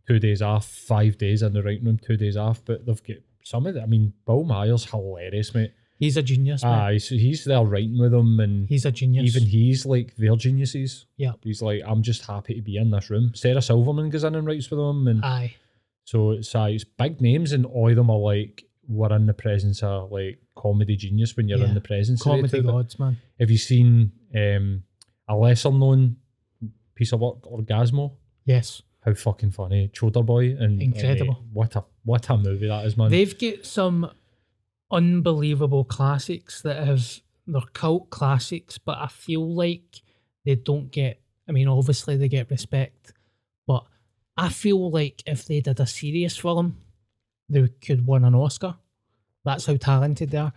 [0.06, 2.62] two days off, five days in the writing room, two days off.
[2.64, 3.82] But they've got some of it.
[3.82, 5.72] I mean, Bill Myers hilarious, mate.
[5.98, 6.72] He's a genius, man.
[6.80, 9.36] Aye, so he's there writing with them, and He's a genius.
[9.36, 11.06] even he's like they're geniuses.
[11.16, 13.30] Yeah, He's like, I'm just happy to be in this room.
[13.36, 15.54] Sarah Silverman goes in and writes with them, and Aye.
[16.04, 19.34] So it's uh, it's big names, and all of them are like we're in the
[19.34, 21.66] presence of like comedy genius when you're Yeah.
[21.68, 22.66] in the presence of Comedy it.
[22.66, 23.16] Gods, man.
[23.38, 24.82] Have you seen um,
[25.28, 26.16] a lesser known
[26.94, 28.12] piece of work, Orgazmo?
[28.44, 28.82] Yes.
[29.04, 31.34] How fucking funny, Choda Boy, and Incredible.
[31.34, 33.10] uh, what a what a movie that is, man.
[33.10, 34.10] They've got some
[34.90, 40.02] unbelievable classics that have they're cult classics, but I feel like
[40.44, 43.12] they don't get I mean, obviously they get respect,
[44.36, 46.76] I feel like if they did a serious film,
[47.48, 48.76] they could win an Oscar.
[49.44, 50.52] That's how talented they are.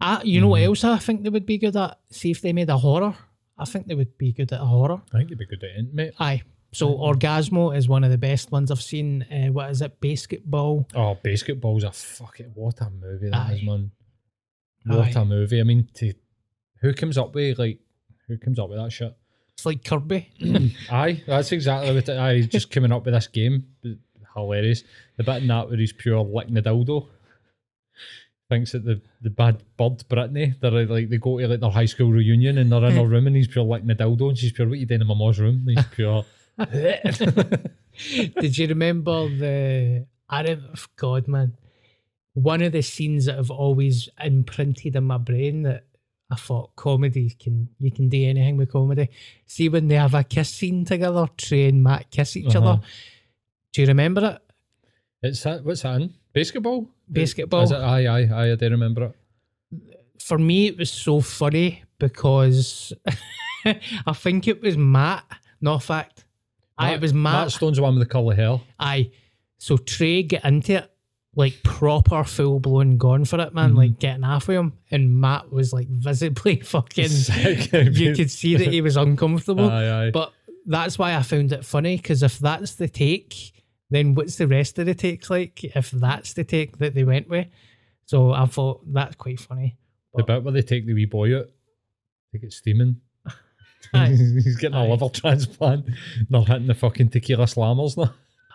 [0.00, 1.98] I, you know what else I think they would be good at?
[2.10, 3.14] See if they made a horror.
[3.56, 5.00] I think they would be good at a horror.
[5.14, 6.14] I think they'd be good at it, mate.
[6.18, 6.42] Aye.
[6.72, 9.22] So Orgazmo is one of the best ones I've seen.
[9.30, 10.00] Uh, what is it?
[10.00, 10.86] BASEketball.
[10.94, 12.50] Oh, BASEketball's a fuck it.
[12.54, 13.64] What a movie that is, Aye.
[13.64, 13.90] man.
[14.86, 15.20] What Aye.
[15.20, 15.60] a movie.
[15.60, 16.12] I mean, to
[16.80, 17.78] who comes up with like
[18.26, 19.14] who comes up with that shit?
[19.62, 20.28] It's like Kirby.
[20.90, 23.64] Aye, that's exactly what it, aye, he's just coming up with this game.
[24.34, 24.82] Hilarious.
[25.16, 27.06] The bit in that where he's pure licking the dildo.
[28.48, 31.84] thinks that the, the bad bird Brittany, they're like they go to like their high
[31.84, 34.68] school reunion and they're in her room and he's pure like dildo and she's pure
[34.68, 35.62] what you doing in my mom's room?
[35.64, 36.24] And he's pure
[38.40, 40.06] Did you remember the?
[40.28, 40.76] I don't.
[40.96, 41.56] God, man.
[42.34, 45.84] One of the scenes that have always imprinted in my brain that
[46.32, 49.10] I thought comedy can you can do anything with comedy.
[49.46, 52.70] See when they have a kiss scene together, Trey and Matt kiss each Uh-huh.
[52.72, 52.82] other.
[53.72, 54.38] Do you remember it?
[55.28, 56.14] It's that what's that in?
[56.34, 56.88] BASEketball?
[57.12, 57.64] BASEketball.
[57.64, 57.76] Is it?
[57.76, 59.14] Aye, aye, aye, I do remember it.
[60.20, 62.92] For me, it was so funny because
[63.64, 65.24] I think it was Matt.
[65.60, 66.24] No fact.
[66.78, 67.32] Aye, it was Matt.
[67.44, 68.58] Matt Stone's the one with the curly hair.
[68.80, 69.10] Aye.
[69.58, 70.90] So Trey get into it
[71.34, 73.78] like proper full blown gone for it, man, mm-hmm.
[73.78, 74.72] like getting half with him.
[74.90, 79.68] And Matt was like visibly fucking you could see that he was uncomfortable.
[79.68, 80.10] Aye, aye.
[80.10, 80.32] But
[80.66, 83.52] that's why I found it funny, because if that's the take,
[83.90, 85.64] then what's the rest of the takes like?
[85.64, 87.46] If that's the take that they went with.
[88.04, 89.78] So I thought that's quite funny.
[90.14, 91.46] The bit where they take the wee boy out,
[92.32, 93.00] take it steaming.
[93.92, 95.86] He's getting a liver transplant.
[96.28, 98.12] They're hitting the fucking tequila slammers now.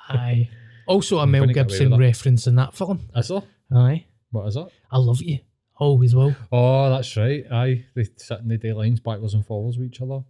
[0.10, 0.50] Aye.
[0.88, 3.02] Also a Mel gonna get away Gibson reference in that film.
[3.16, 3.42] Is there?
[3.74, 4.06] Aye.
[4.32, 4.66] What is it?
[4.92, 5.40] I love you.
[5.80, 6.36] Always will.
[6.52, 7.46] Oh, that's right.
[7.52, 10.22] Aye, they sit in the day lines backwards and forwards with each other.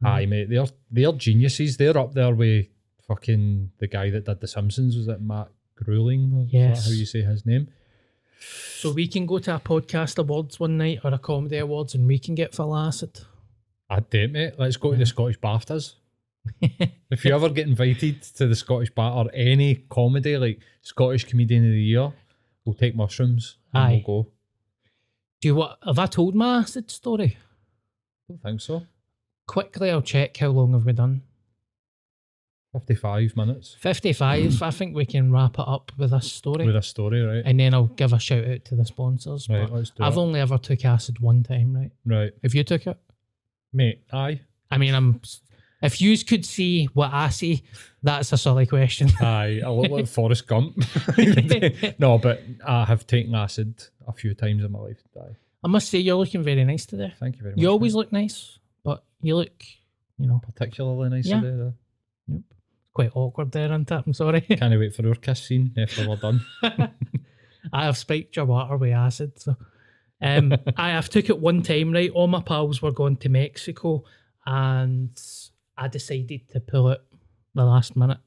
[0.00, 0.06] Hmm.
[0.06, 1.76] Aye, mate, they're they're geniuses.
[1.76, 2.66] They're up there with
[3.06, 4.96] fucking the guy that did The Simpsons.
[4.96, 5.48] Was it Matt
[5.82, 6.32] Grueling?
[6.34, 6.84] Or is that Yes.
[6.86, 7.68] how you say his name?
[8.40, 12.06] So we can go to a podcast awards one night or a comedy awards and
[12.06, 13.18] we can get full acid.
[13.90, 14.54] I'd date, mate.
[14.58, 15.94] Let's go to the Scottish BAFTAs.
[17.10, 21.64] if you ever get invited to the Scottish BAFTA or any comedy like Scottish Comedian
[21.66, 22.12] of the Year,
[22.64, 24.04] we'll take mushrooms and Aye.
[24.06, 24.30] we'll go.
[25.40, 27.36] Do you what have I told my acid story?
[28.28, 28.82] don't think so.
[29.46, 31.22] Quickly I'll check how long have we done.
[32.74, 34.62] 55 minutes 55.
[34.62, 36.66] I think we can wrap it up with this story.
[36.66, 37.42] with a story, right?
[37.44, 39.48] and then I'll give a shout out to the sponsors.
[39.48, 40.18] Right, but let's do I've it.
[40.20, 41.90] only ever took acid one time, right?
[42.04, 42.32] Right.
[42.42, 42.98] If you took it,
[43.72, 44.40] Mate, aye.
[44.70, 45.20] I mean, I'm.
[45.80, 47.62] If you could see what I see,
[48.02, 49.10] that's a silly question.
[49.20, 50.76] Aye, I look like Forrest Gump.
[51.98, 54.98] no, but I have taken acid a few times in my life.
[55.16, 55.36] Aye.
[55.64, 57.14] I must say, you're looking very nice today.
[57.18, 57.60] Thank you very much.
[57.62, 57.98] You always mate.
[57.98, 59.62] look nice, but you look,
[60.18, 61.40] you know, particularly nice Yeah.
[61.40, 61.56] today.
[61.56, 61.74] Though.
[62.28, 62.42] yep,
[62.92, 64.02] quite awkward there, isn't it?
[64.06, 64.40] I'm sorry.
[64.42, 66.44] Can't wait for our kiss scene after we're done.
[67.72, 69.40] I have spiked your water with acid.
[69.40, 69.56] So,
[70.20, 71.92] um, I have took it one time.
[71.92, 74.04] Right, all my pals were going to Mexico,
[74.46, 75.10] and
[75.78, 77.00] I decided to pull it
[77.54, 78.18] the last minute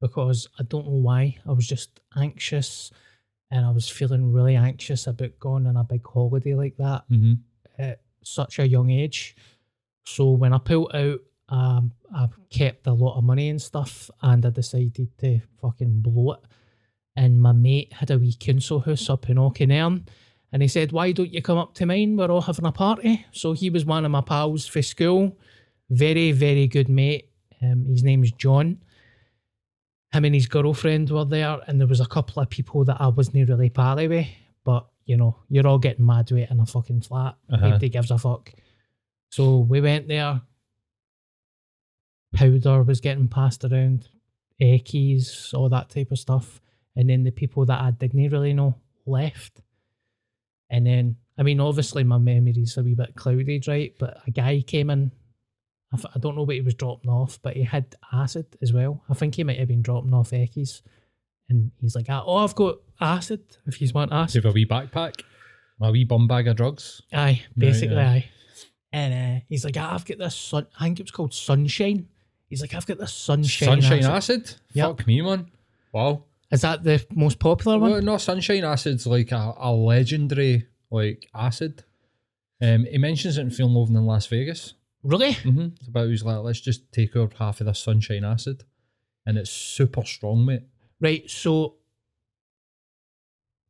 [0.00, 1.38] because I don't know why.
[1.48, 2.90] I was just anxious,
[3.50, 7.34] and I was feeling really anxious about going on a big holiday like that mm-hmm.
[7.78, 9.36] at such a young age.
[10.04, 14.44] So when I pulled out, um, I kept a lot of money and stuff, and
[14.44, 16.40] I decided to fucking blow it.
[17.14, 20.06] And my mate had a wee council house up in Auchinlearn,
[20.50, 22.16] and he said, "Why don't you come up to mine?
[22.16, 25.36] We're all having a party." So he was one of my pals for school,
[25.92, 27.28] very very good mate.
[27.62, 28.82] Um, his name's John.
[30.12, 33.08] Him and his girlfriend were there, and there was a couple of people that I
[33.08, 34.26] wasn't really pally with,
[34.64, 37.36] but you know, you're all getting mad with it in a fucking flat.
[37.50, 37.68] Uh-huh.
[37.68, 38.52] Nobody gives a fuck.
[39.30, 40.42] So we went there.
[42.34, 44.08] Powder was getting passed around,
[44.58, 46.60] keys, all that type of stuff.
[46.94, 48.76] And then the people that I didn't really know
[49.06, 49.60] left.
[50.70, 53.94] And then, I mean, obviously my memory's a wee bit clouded, right?
[53.98, 55.12] But a guy came in.
[55.92, 59.02] I, don't know what he was dropping off, but he had acid as well.
[59.10, 60.82] I think he might have been dropping off Eckies.
[61.48, 64.36] And he's like, oh, I've got acid if you want acid.
[64.36, 65.22] you have a wee backpack?
[65.80, 67.02] A wee bum bag of drugs?
[67.12, 68.10] Aye, basically, yeah.
[68.10, 68.30] aye.
[68.92, 70.66] And uh, he's like, ah, I've got this sun.
[70.78, 72.08] I think it was called Sunshine.
[72.48, 73.80] He's like, I've got this Sunshine.
[73.80, 74.42] Sunshine acid.
[74.42, 74.54] acid?
[74.74, 74.86] Yep.
[74.86, 75.50] Fuck me, man.
[75.92, 76.24] Wow.
[76.50, 77.90] Is that the most popular one?
[77.90, 81.82] Well, no, sunshine acid's like a, a legendary like acid.
[82.60, 84.74] Um, he mentions it in Fear and Loathing in Las Vegas.
[85.02, 85.32] Really?
[85.32, 85.68] Mm-hmm.
[85.78, 88.64] It's about he's like, let's just take out half of this sunshine acid,
[89.26, 90.62] and it's super strong, mate.
[91.00, 91.28] Right.
[91.28, 91.74] So,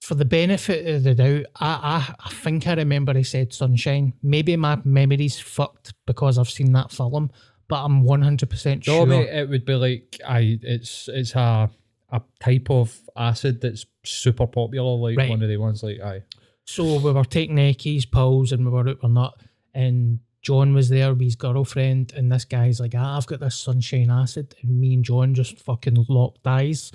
[0.01, 1.69] for the benefit of the doubt, I,
[2.11, 4.15] I, I think I remember he said Sunshine.
[4.23, 7.31] Maybe my memory's fucked because I've seen that film,
[7.69, 9.07] but I'm 100% No, sure.
[9.07, 10.59] mate, it would be like I.
[10.63, 11.71] It's it's a
[12.11, 15.31] a type of acid that's super popular, like Right.
[15.31, 16.23] one of the ones like aye.
[16.65, 19.41] So we were taking Eckies, pills, and we were out or not.
[19.73, 23.57] And John was there with his girlfriend, and this guy's like, ah, I've got this
[23.57, 24.55] sunshine acid.
[24.63, 26.91] And me and John just fucking locked eyes.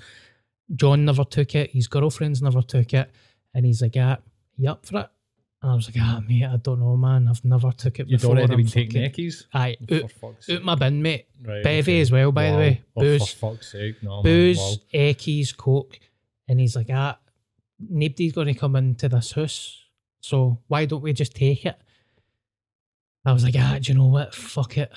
[0.75, 3.09] John never took it, his girlfriend's never took it.
[3.53, 4.17] And he's like, ah,
[4.57, 5.09] you up for it?
[5.61, 7.27] And I was like, ah, mate, I don't know, man.
[7.27, 8.35] I've never took it You'd before.
[8.37, 9.45] already I'm been taking neckies.
[9.53, 11.25] Aye, out, fuck's out my bin, mate.
[11.41, 12.01] Right, Bevy okay.
[12.01, 12.57] as well, by the Wow.
[12.59, 12.81] way.
[12.95, 14.75] Oh, Booze for fuck's sake, no, man, booze, wow.
[14.93, 15.99] Eckies, Coke.
[16.49, 17.17] And he's like, ah,
[17.79, 19.85] nobody's going to come into this house.
[20.19, 21.77] So why don't we just take it?
[23.27, 24.33] I was like, ah, do you know what?
[24.33, 24.89] Fuck it.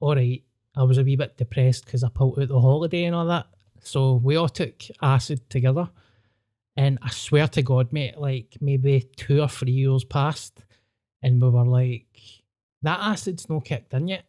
[0.00, 0.42] All right.
[0.74, 3.46] I was a wee bit depressed because I pulled out the holiday and all that.
[3.80, 5.90] So we all took acid together.
[6.78, 10.64] And I swear to God, mate, like maybe two or three years passed.
[11.22, 12.06] And we were like,
[12.80, 14.24] that acid's no kicked in yet.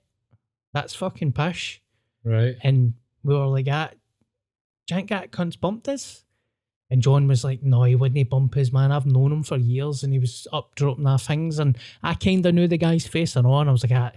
[0.74, 1.82] That's fucking pish.
[2.26, 2.58] Right.
[2.62, 2.93] And
[3.24, 3.91] we were like, ah,
[4.91, 6.25] Jank that cunt's bumped us.
[6.92, 8.92] And John was like, no, he wouldn't bump his man.
[8.92, 11.58] I've known him for years and he was up dropping our things.
[11.58, 13.60] And I kind of knew the guy's face and all.
[13.60, 14.12] And I was like, ah,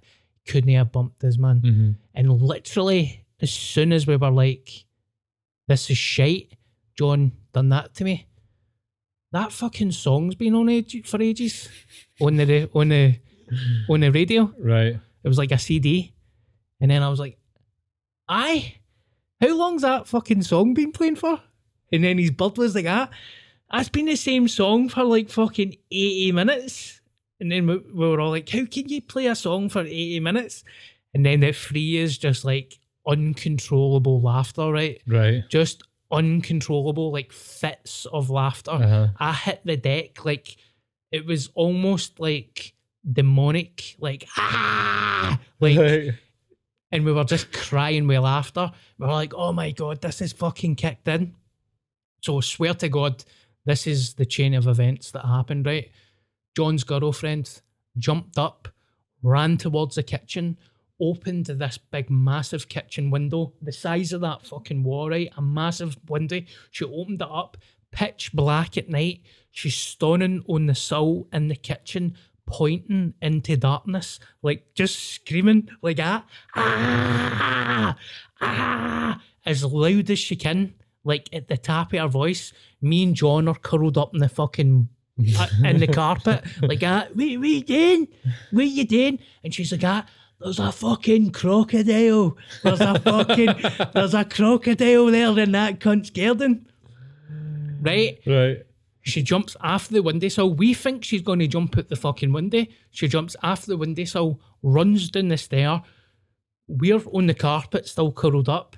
[0.46, 1.60] couldn't he have bumped his man?
[1.60, 1.90] Mm-hmm.
[2.14, 4.84] And literally, as soon as we were like,
[5.66, 6.52] this is shite,
[6.96, 8.26] John done that to me.
[9.32, 11.68] That fucking song's been on age- for ages
[12.20, 13.18] on the on the
[13.88, 14.52] on the radio.
[14.58, 14.98] Right.
[15.22, 16.14] It was like a CD,
[16.80, 17.36] and then I was like,
[18.26, 18.76] "Aye,
[19.40, 21.42] how long's that fucking song been playing for?"
[21.92, 23.08] And then his bird was like, "Ah,
[23.72, 27.00] that's been the same song for like fucking eighty minutes."
[27.40, 30.20] And then we, we were all like, "How can you play a song for eighty
[30.20, 30.64] minutes?"
[31.14, 35.00] And then the three is just like uncontrollable laughter, right?
[35.06, 35.44] Right.
[35.48, 38.72] Just uncontrollable, like fits of laughter.
[38.72, 39.08] Uh-huh.
[39.18, 40.56] I hit the deck like
[41.10, 42.74] it was almost like
[43.10, 46.12] demonic, like ah, like, Right.
[46.92, 48.70] and we were just crying with laughter.
[48.98, 51.34] We were like, "Oh my god, this is fucking kicked in."
[52.20, 53.24] So swear to God,
[53.64, 55.66] this is the chain of events that happened.
[55.66, 55.90] Right,
[56.56, 57.60] John's girlfriend
[57.96, 58.68] jumped up,
[59.22, 60.58] ran towards the kitchen,
[61.00, 65.30] opened this big, massive kitchen window, the size of that fucking wall, right?
[65.36, 66.40] A massive window.
[66.70, 67.56] She opened it up,
[67.90, 69.22] pitch black at night.
[69.50, 72.16] She's standing on the sill in the kitchen,
[72.46, 76.24] pointing into darkness, like just screaming like that.
[76.56, 77.96] Ah,
[78.40, 82.52] ah, as loud as she can, like at the top of her voice.
[82.80, 84.88] Me and John are curled up in the fucking
[85.64, 86.82] in the carpet, like.
[86.82, 88.08] What, what you doing?
[88.50, 89.18] What you doing?
[89.42, 90.06] And she's like, ah,
[90.40, 92.36] there's a fucking crocodile.
[92.62, 93.54] There's a fucking,
[93.92, 96.68] there's a crocodile there in that cunt's garden.
[97.80, 98.20] Right?
[98.26, 98.58] Right.
[99.02, 100.52] She jumps after the windowsill.
[100.52, 102.66] We think she's going to jump out the fucking window.
[102.90, 105.82] She jumps after the windowsill, runs down the stair.
[106.66, 108.76] We're on the carpet, still curled up.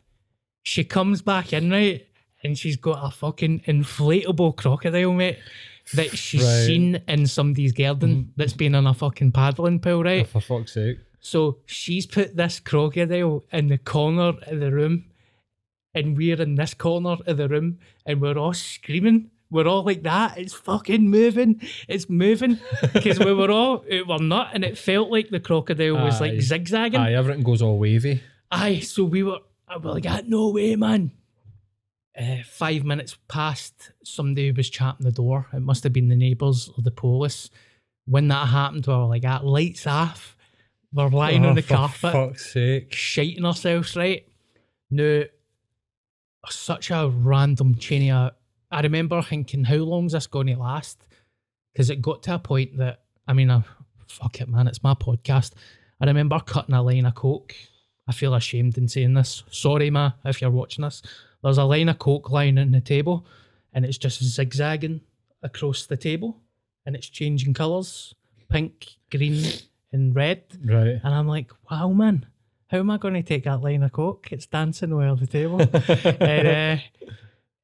[0.63, 2.07] She comes back in, right?
[2.43, 5.39] And she's got a fucking inflatable crocodile, mate,
[5.95, 6.65] that she's Right.
[6.67, 10.27] seen in somebody's garden that's been in a fucking paddling pool, right?
[10.27, 10.99] For fuck's sake.
[11.21, 15.05] So she's put this crocodile in the corner of the room,
[15.95, 19.31] and we're in this corner of the room, and we're all screaming.
[19.51, 20.39] We're all like that.
[20.39, 21.61] It's fucking moving.
[21.89, 22.59] It's moving
[22.95, 26.31] because we were all we were not, and it felt like the crocodile was Aye.
[26.31, 27.01] like zigzagging.
[27.01, 28.23] Aye, everything goes all wavy.
[28.51, 31.11] Aye, so we were, I was like, ah, no way, man.
[32.21, 35.47] Uh, five minutes passed, somebody was chapping the door.
[35.55, 37.49] It must have been the neighbours or the police.
[38.07, 40.37] When that happened, we were like, ah, lights off.
[40.93, 42.93] We're lying on Oh, the for carpet, fuck's sake.
[42.93, 44.27] shiting ourselves, right?
[44.91, 45.23] Now,
[46.49, 48.33] such a random chain of.
[48.71, 51.07] I remember thinking, how long's this going to last?
[51.73, 53.63] Because it got to a point that, I mean, I,
[54.09, 55.53] fuck it, man, it's my podcast.
[56.01, 57.55] I remember cutting a line of coke.
[58.09, 59.43] I feel ashamed in saying this.
[59.51, 61.03] Sorry, ma, if you're watching this.
[61.43, 63.27] There's a line of coke lying on the table,
[63.73, 65.01] and it's just zigzagging
[65.43, 66.41] across the table,
[66.85, 68.15] and it's changing colours
[68.51, 69.43] pink, green,
[69.93, 70.43] and red.
[70.65, 71.01] Right.
[71.03, 72.27] And I'm like, wow, man,
[72.67, 74.29] how am I going to take that line of coke?
[74.31, 75.61] It's dancing away on the table.
[76.21, 76.81] and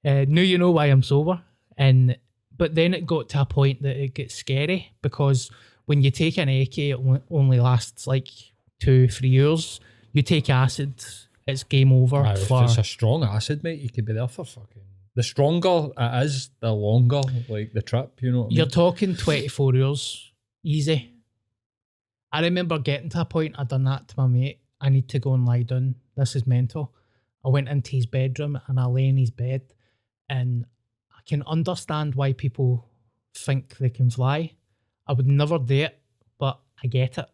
[0.05, 1.43] uh, uh, now you know why I'm sober.
[1.77, 2.16] And
[2.57, 5.51] but then it got to a point that it gets scary because
[5.85, 8.29] when you take an AK, it only- only lasts like
[8.81, 9.79] two, three years.
[10.12, 11.05] You take acid,
[11.47, 12.16] it's game over.
[12.16, 14.82] Aye, if for, it's a strong acid, mate, you could be there for fucking.
[15.14, 18.20] The stronger it is, the longer like the trip.
[18.20, 18.57] You know what I mean?
[18.59, 20.32] You're talking 24 hours,
[20.62, 21.12] easy.
[22.32, 24.61] I remember getting to a point, I done that to my mate.
[24.78, 25.94] I need to go and lie down.
[26.16, 26.92] This is mental.
[27.44, 29.62] I went into his bedroom and I lay in his bed,
[30.28, 30.66] and
[31.12, 32.90] I can understand why people
[33.34, 34.53] think they can fly.
[35.07, 35.99] I would never do it,
[36.38, 37.26] but I get it.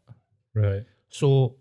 [0.55, 0.85] right.
[1.09, 1.57] So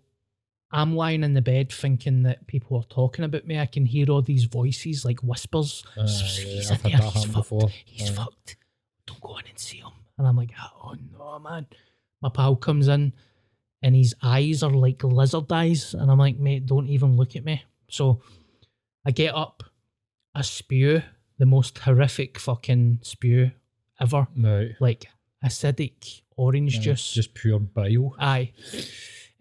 [0.72, 3.58] I'm lying in the bed thinking that people are talking about me.
[3.58, 5.84] I can hear all these voices like whispers.
[5.96, 7.32] Ah, Aye, he's yeah, in there, he's fucked.
[7.34, 7.68] before.
[7.84, 8.14] He's Aye.
[8.14, 8.56] fucked.
[9.06, 9.92] Don't go in and see him.
[10.18, 10.52] And I'm like,
[10.84, 11.66] oh no, man.
[12.22, 13.12] My pal comes in
[13.82, 15.92] and his eyes are like lizard eyes.
[15.94, 17.62] And I'm like, mate, don't even look at me.
[17.88, 18.22] So
[19.04, 19.62] I get up,
[20.34, 21.02] I spew
[21.38, 23.50] the most horrific fucking spew
[24.00, 24.26] ever.
[24.36, 24.70] Right.
[24.80, 25.06] Like
[25.44, 27.12] acidic orange Aye, juice.
[27.12, 28.14] Just pure bile.
[28.18, 28.52] Aye.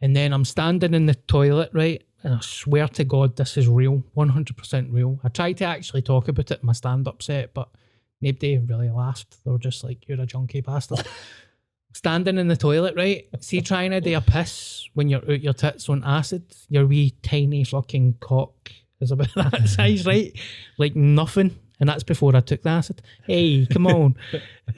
[0.02, 2.04] And then I'm standing in the toilet, right?
[2.24, 5.20] And I swear to God, this is real, 100% real.
[5.24, 7.70] I tried to actually talk about it in my stand up set, but
[8.22, 9.43] Nobody really laughed.
[9.43, 11.06] They were just like, "You're a junkie bastard."
[11.93, 13.28] Standing in the toilet, right?
[13.41, 17.16] See, trying to do a piss when you're out your tits on acid, your wee
[17.22, 18.72] tiny fucking cock
[19.02, 20.32] is about that size, right?
[20.78, 21.58] Like nothing.
[21.82, 23.02] And that's before I took the acid.
[23.26, 24.16] Hey, come on.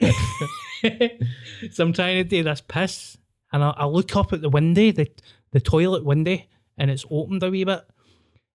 [1.70, 3.18] so I'm trying to do this piss,
[3.54, 5.08] and I, I look up at the window, the
[5.52, 6.36] the toilet window,
[6.76, 7.82] and it's opened a wee bit.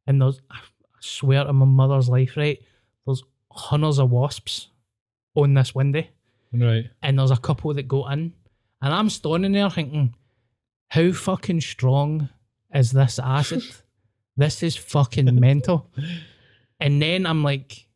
[0.07, 0.59] And there's, I
[1.01, 2.59] swear to my mother's life, right?
[3.07, 3.23] There's
[3.53, 4.69] hundreds of wasps
[5.37, 6.03] on this window,
[6.53, 6.91] Right.
[7.03, 8.33] and there's a couple that go in,
[8.83, 10.15] and I'm standing there thinking,
[10.89, 12.29] how fucking strong
[12.75, 13.63] is this acid?
[14.37, 15.91] this is fucking mental.
[16.81, 17.87] And then I'm like,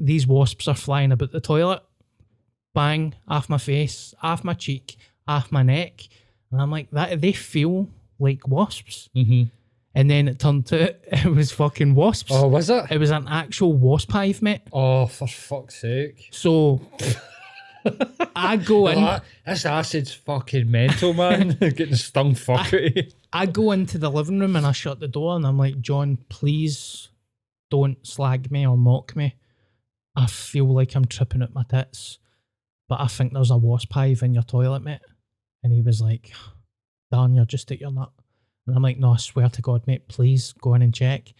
[0.00, 1.82] these wasps are flying about the toilet,
[2.74, 4.96] bang, off my face, off my cheek,
[5.28, 6.08] off my neck.
[6.50, 7.88] And I'm like, that they feel
[8.18, 9.08] like wasps.
[9.14, 9.44] Mm-hmm.
[9.94, 10.94] And then it turned to
[11.26, 12.32] it was fucking wasps.
[12.34, 12.86] Oh, was it?
[12.90, 14.62] It was an actual wasp hive, mate.
[14.72, 16.28] Oh, for fuck's sake.
[16.30, 16.80] So
[18.36, 18.98] I go in.
[18.98, 21.50] Oh, this acid's fucking mental, man.
[21.60, 23.04] Getting stung fuck out of you.
[23.32, 26.18] I go into the living room and I shut the door and I'm like, John,
[26.28, 27.08] please
[27.70, 29.34] don't slag me or mock me.
[30.16, 32.18] I feel like I'm tripping at my tits,
[32.88, 35.00] but I think there's a wasp hive in your toilet, mate.
[35.62, 36.32] And he was like,
[37.10, 38.10] Dan, you're just at your nut.
[38.66, 41.32] And I'm like, no, I swear to God, mate, please go in and check.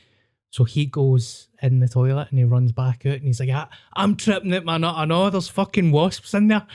[0.51, 3.69] So he goes in the toilet and he runs back out and he's like, "Ah,
[3.95, 4.95] I'm tripping at my nut.
[4.97, 6.67] I know there's fucking wasps in there.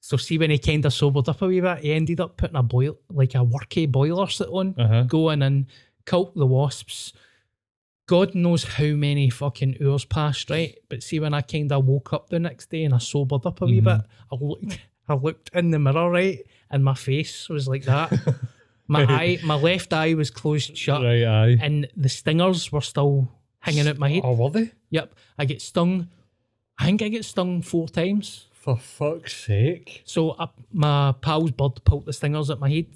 [0.00, 2.56] So see when he kind of sobered up a wee bit, he ended up putting
[2.56, 5.02] a boil like a worky boiler sit on, Uh-huh.
[5.02, 5.66] going and
[6.06, 7.12] killed the wasps.
[8.06, 10.76] God knows how many fucking hours passed, right?
[10.90, 13.62] But see when I kind of woke up the next day and I sobered up
[13.62, 14.00] a wee bit,
[14.32, 16.38] I looked, I looked in the mirror, right,
[16.74, 18.10] and my face was like that.
[18.88, 21.56] my eye, my left eye was closed shut, Right, aye.
[21.60, 24.22] and the stingers were still hanging out my head.
[24.24, 24.72] Oh, were they?
[24.90, 26.08] Yep, I get stung.
[26.76, 28.46] I think I get stung four times.
[28.52, 30.02] For fuck's sake.
[30.04, 32.86] So uh, my pal's bird pulled the stingers at my head.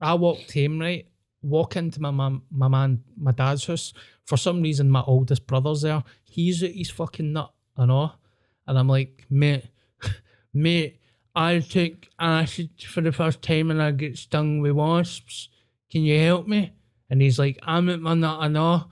[0.00, 1.06] I walked home, right?
[1.42, 3.92] Walk into my mum, my man, my dad's house.
[4.24, 6.02] For some reason, my oldest brother's there.
[6.24, 8.18] He's his fucking nut and all.
[8.66, 9.66] And I'm like, mate,
[10.54, 10.98] mate,
[11.34, 15.48] I took acid for the first time and I get stung with wasps.
[15.90, 16.72] Can you help me?
[17.10, 18.90] And he's like, I'm at my nut and all.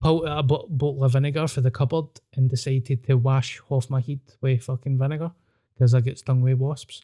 [0.00, 4.00] Pulled out a bottle of vinegar for the cupboard and decided to wash off my
[4.00, 5.30] head with fucking vinegar
[5.74, 7.02] because I get stung with wasps.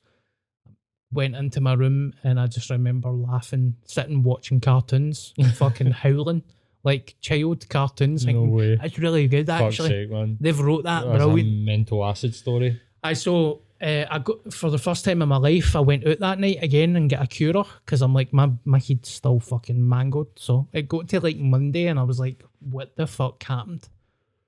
[1.13, 6.43] Went into my room and I just remember laughing, sitting watching cartoons, and fucking howling
[6.85, 8.25] like child cartoons.
[8.25, 8.79] No thinking, way.
[8.83, 9.89] It's really good Fuck's actually.
[9.91, 10.39] sake, man.
[10.41, 11.49] They've wrote that That's brilliant.
[11.49, 12.81] a mental acid story.
[13.03, 15.77] I so uh, I got for the first time in my life.
[15.77, 18.79] I went out that night again and get a cure because I'm like my my
[18.79, 20.29] head's still fucking mangled.
[20.37, 23.89] So it got to like Monday and I was like, what the fuck happened?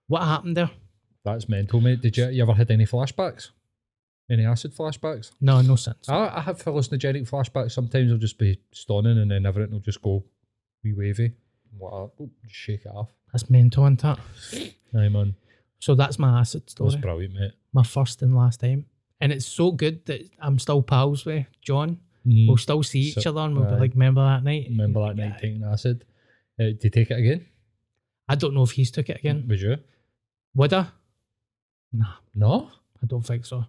[0.07, 0.71] What happened there?
[1.25, 2.01] That's mental, mate.
[2.01, 3.51] Did you, you ever had any flashbacks?
[4.31, 5.33] Any acid flashbacks?
[5.41, 6.09] No, no sense.
[6.09, 7.73] I, I have hallucinogenic flashbacks.
[7.73, 10.25] Sometimes I'll just be stunning and then everything will just go
[10.85, 11.33] wee wavy.
[11.77, 12.11] What?
[12.47, 13.11] Shake it off.
[13.33, 14.75] That's mental, isn't it?
[14.97, 15.35] Aye, man.
[15.79, 16.91] So that's my acid story.
[16.91, 17.53] That's brilliant, mate.
[17.73, 18.87] my first and last time.
[19.21, 21.99] And it's so good that I'm still pals with John.
[22.27, 22.47] Mhm.
[22.49, 24.67] We'll still see each So- other and we'll be like, remember that night?
[24.69, 26.05] Remember that night taking acid?
[26.61, 27.47] Uh, did you take it again?
[28.29, 29.47] I don't know if he's took it again.
[29.49, 29.77] Would you?
[30.55, 30.89] Would I?
[31.93, 32.71] Nah, No?
[33.03, 33.65] I don't think so.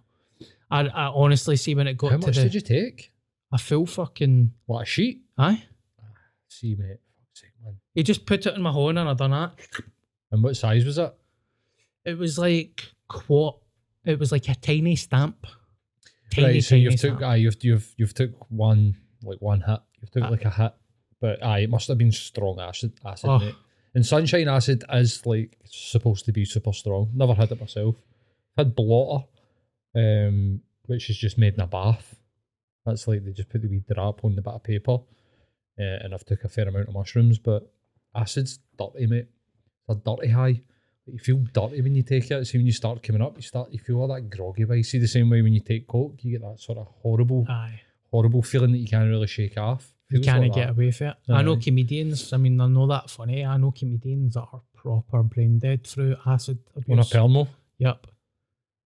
[0.70, 3.12] I, I honestly see when it got How to much the did you take?
[3.52, 5.22] a full fucking What, a sheet?
[5.38, 5.64] aye.
[6.48, 6.98] See, mate.
[7.16, 7.76] Fuck's sake, man.
[7.94, 9.54] He just put it in my horn and I done that.
[10.32, 11.14] And what size was it?
[12.04, 13.56] It was like quart.
[14.04, 15.46] It was like a tiny stamp.
[16.34, 17.18] Tiny, right, so you've stamp.
[17.18, 19.80] took aye, you've you've you've took one like one hit.
[20.00, 20.28] You've took Ah.
[20.28, 20.72] like a hit,
[21.20, 22.92] but aye, it must have been strong acid.
[23.04, 23.38] Acid, Oh.
[23.38, 23.54] mate.
[23.94, 27.10] And sunshine acid is like supposed to be super strong.
[27.14, 27.96] Never had it myself.
[28.56, 29.26] Had blotter,
[29.96, 32.16] um, which is just made in a bath.
[32.86, 34.92] That's like they just put the wee drop on the bit of paper,
[35.78, 37.38] uh, and I've took a fair amount of mushrooms.
[37.38, 37.70] But
[38.14, 39.26] acid's dirty, mate.
[39.88, 40.62] It's a dirty high.
[41.06, 42.46] You feel dirty when you take it.
[42.46, 44.84] See when you start coming up, you start you feel all that groggy vibe.
[44.84, 47.80] See the same way when you take coke, you get that sort of horrible, Aye.
[48.10, 49.92] horrible feeling that you can't really shake off.
[50.10, 50.70] You can't like get that.
[50.70, 51.14] away with it.
[51.28, 52.32] I know comedians.
[52.32, 53.44] I mean, they're not that funny.
[53.44, 56.90] I know comedians that are proper brain dead through acid abuse.
[56.90, 57.48] on a permo.
[57.78, 58.06] Yep,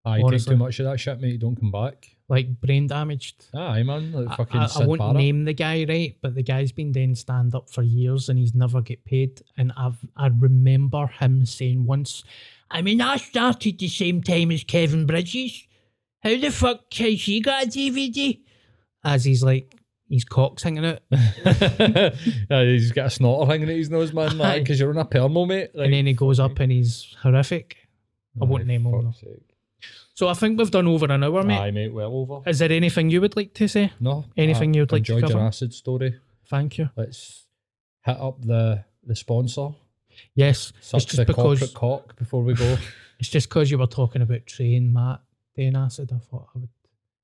[0.04, 1.32] I take too much of that shit, mate.
[1.32, 2.13] You don't come back.
[2.28, 3.46] Like brain damaged.
[3.54, 4.12] Ah, Aye, man.
[4.12, 5.16] Like I, fucking I, I Syd won't Barrett.
[5.16, 8.54] name the guy right, but the guy's been doing stand up for years and he's
[8.54, 9.42] never get paid.
[9.58, 12.24] And I've I remember him saying once,
[12.70, 15.66] I mean, I started the same time as Kevin Bridges.
[16.22, 18.40] How the fuck has he got a DVD?
[19.04, 19.74] As he's like,
[20.08, 21.00] his cock's hanging out.
[22.48, 24.38] He's got a snorter hanging out his nose, man.
[24.60, 25.70] Because you're on a permo, mate.
[25.74, 27.76] and then he goes up and he's horrific.
[28.40, 29.12] I won't name him.
[29.84, 30.08] Fuck's though.
[30.08, 30.14] sake.
[30.14, 31.58] So I think we've done over an hour, mate.
[31.58, 32.48] Aye, mate, well over.
[32.48, 33.92] Is there anything you would like to say?
[34.00, 34.24] No.
[34.36, 35.24] Anything I you'd like to cover?
[35.24, 36.18] enjoyed your acid story.
[36.48, 36.90] Thank you.
[36.96, 37.46] Let's
[38.04, 39.70] hit up the the sponsor.
[40.34, 42.76] Yes, Suck it's just because corporate cock before we go.
[43.18, 45.20] it's just because you were talking about train Matt
[45.56, 46.12] doing acid.
[46.14, 46.68] I thought I would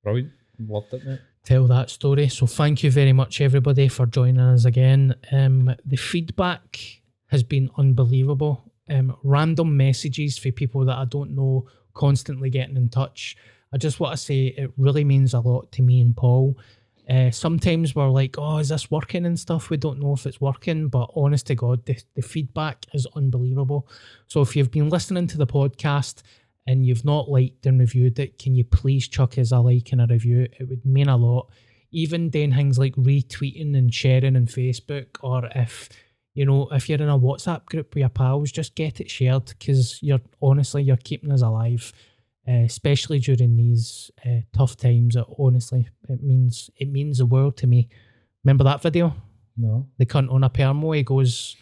[0.03, 0.31] Brilliant.
[0.67, 1.19] Loved it, mate.
[1.43, 2.27] tell that story.
[2.27, 5.15] So thank you very much, everybody, for joining us again.
[5.31, 6.79] Um, the feedback
[7.27, 8.71] has been unbelievable.
[8.89, 13.35] Um, random messages for people that I don't know constantly getting in touch.
[13.73, 16.57] I just want to say it really means a lot to me and Paul.
[17.09, 19.69] Uh, sometimes we're like, oh, is this working and stuff?
[19.69, 23.87] We don't know if it's working, but honest to God, the, the feedback is unbelievable.
[24.27, 26.21] So if you've been listening to the podcast
[26.67, 30.01] and you've not liked and reviewed it, can you please chuck us a like and
[30.01, 30.47] a review?
[30.57, 31.49] It would mean a lot.
[31.91, 35.89] Even doing things like retweeting and sharing on Facebook, or if
[36.33, 39.45] you know, if you're in a WhatsApp group with your pals, just get it shared
[39.45, 41.91] because you're honestly you're keeping us alive,
[42.47, 45.15] uh, especially during these uh, tough times.
[45.15, 47.89] It, honestly, it means it means the world to me.
[48.43, 49.13] Remember that video?
[49.57, 49.87] No.
[49.97, 50.95] The cunt on a permo.
[50.95, 51.55] He goes,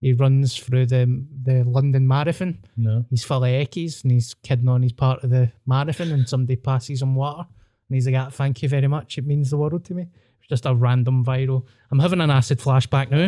[0.00, 2.58] he runs through the the London Marathon.
[2.76, 3.04] No.
[3.10, 4.82] He's full of eckies and he's kidding on.
[4.82, 7.46] He's part of the marathon, and somebody passes him water,
[7.88, 9.18] and he's like, "Ah, "Thank you very much.
[9.18, 10.08] It means the world to me."
[10.48, 11.64] Just a random viral.
[11.90, 13.26] I'm having an acid flashback now.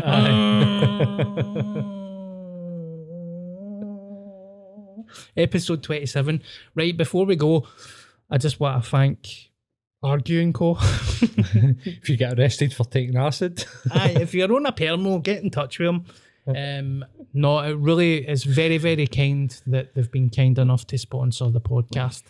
[5.37, 6.43] Episode 27.
[6.75, 7.67] Right before we go,
[8.31, 9.51] I just want to thank
[10.03, 10.79] Argue & Co.
[10.81, 13.65] if you get arrested for taking acid.
[13.91, 16.05] Aye, if you're on a permo, get in touch with them.
[16.47, 17.05] Um,
[17.35, 21.61] no, it really is very, very kind that they've been kind enough to sponsor the
[21.61, 22.23] podcast.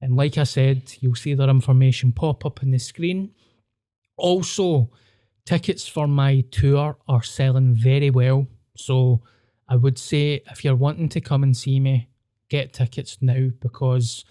[0.00, 3.30] And like I said, you'll see their information pop up on the screen.
[4.16, 4.90] Also,
[5.44, 8.46] tickets for my tour are selling very well.
[8.76, 9.22] So
[9.68, 12.08] I would say if you're wanting to come and see me,
[12.48, 14.24] get tickets now because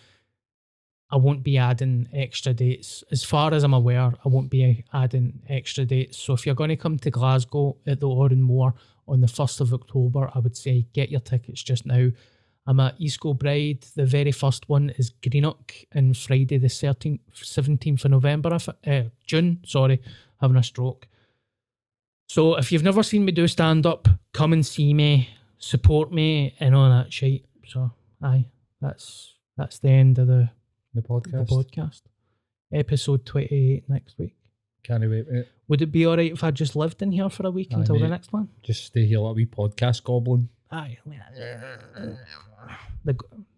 [1.11, 3.03] I won't be adding extra dates.
[3.11, 6.17] As far as I'm aware, I won't be adding extra dates.
[6.17, 8.73] So if you're going to come to Glasgow at the Oran Mor
[9.07, 12.09] on the 1st of October, I would say get your tickets just now.
[12.67, 13.85] I'm at East Bride.
[13.95, 19.09] The very first one is Greenock and Friday the 13th, 17th of November, if, uh,
[19.25, 20.01] June, sorry,
[20.41, 21.07] having a stroke.
[22.27, 25.29] So if you've never seen me do stand up, come and see me,
[25.59, 27.45] support me, and all that shit.
[27.67, 28.45] So aye,
[28.81, 30.49] that's that's the end of the,
[30.93, 31.49] the the podcast.
[31.49, 32.01] podcast.
[32.73, 34.35] Episode twenty eight next week.
[34.83, 35.47] Can't wait, mate.
[35.67, 37.99] Would it be alright if I just lived in here for a week Aye, until
[37.99, 38.49] the next one?
[38.63, 40.49] Just stay here like a wee podcast goblin.
[40.75, 40.97] Aye.
[43.05, 43.15] The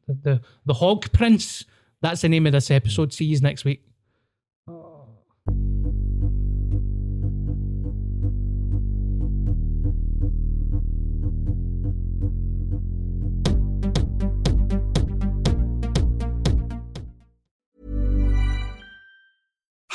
[0.07, 1.65] the the Hog Prince.
[2.01, 3.11] That's the name of this episode.
[3.13, 3.81] See you next week.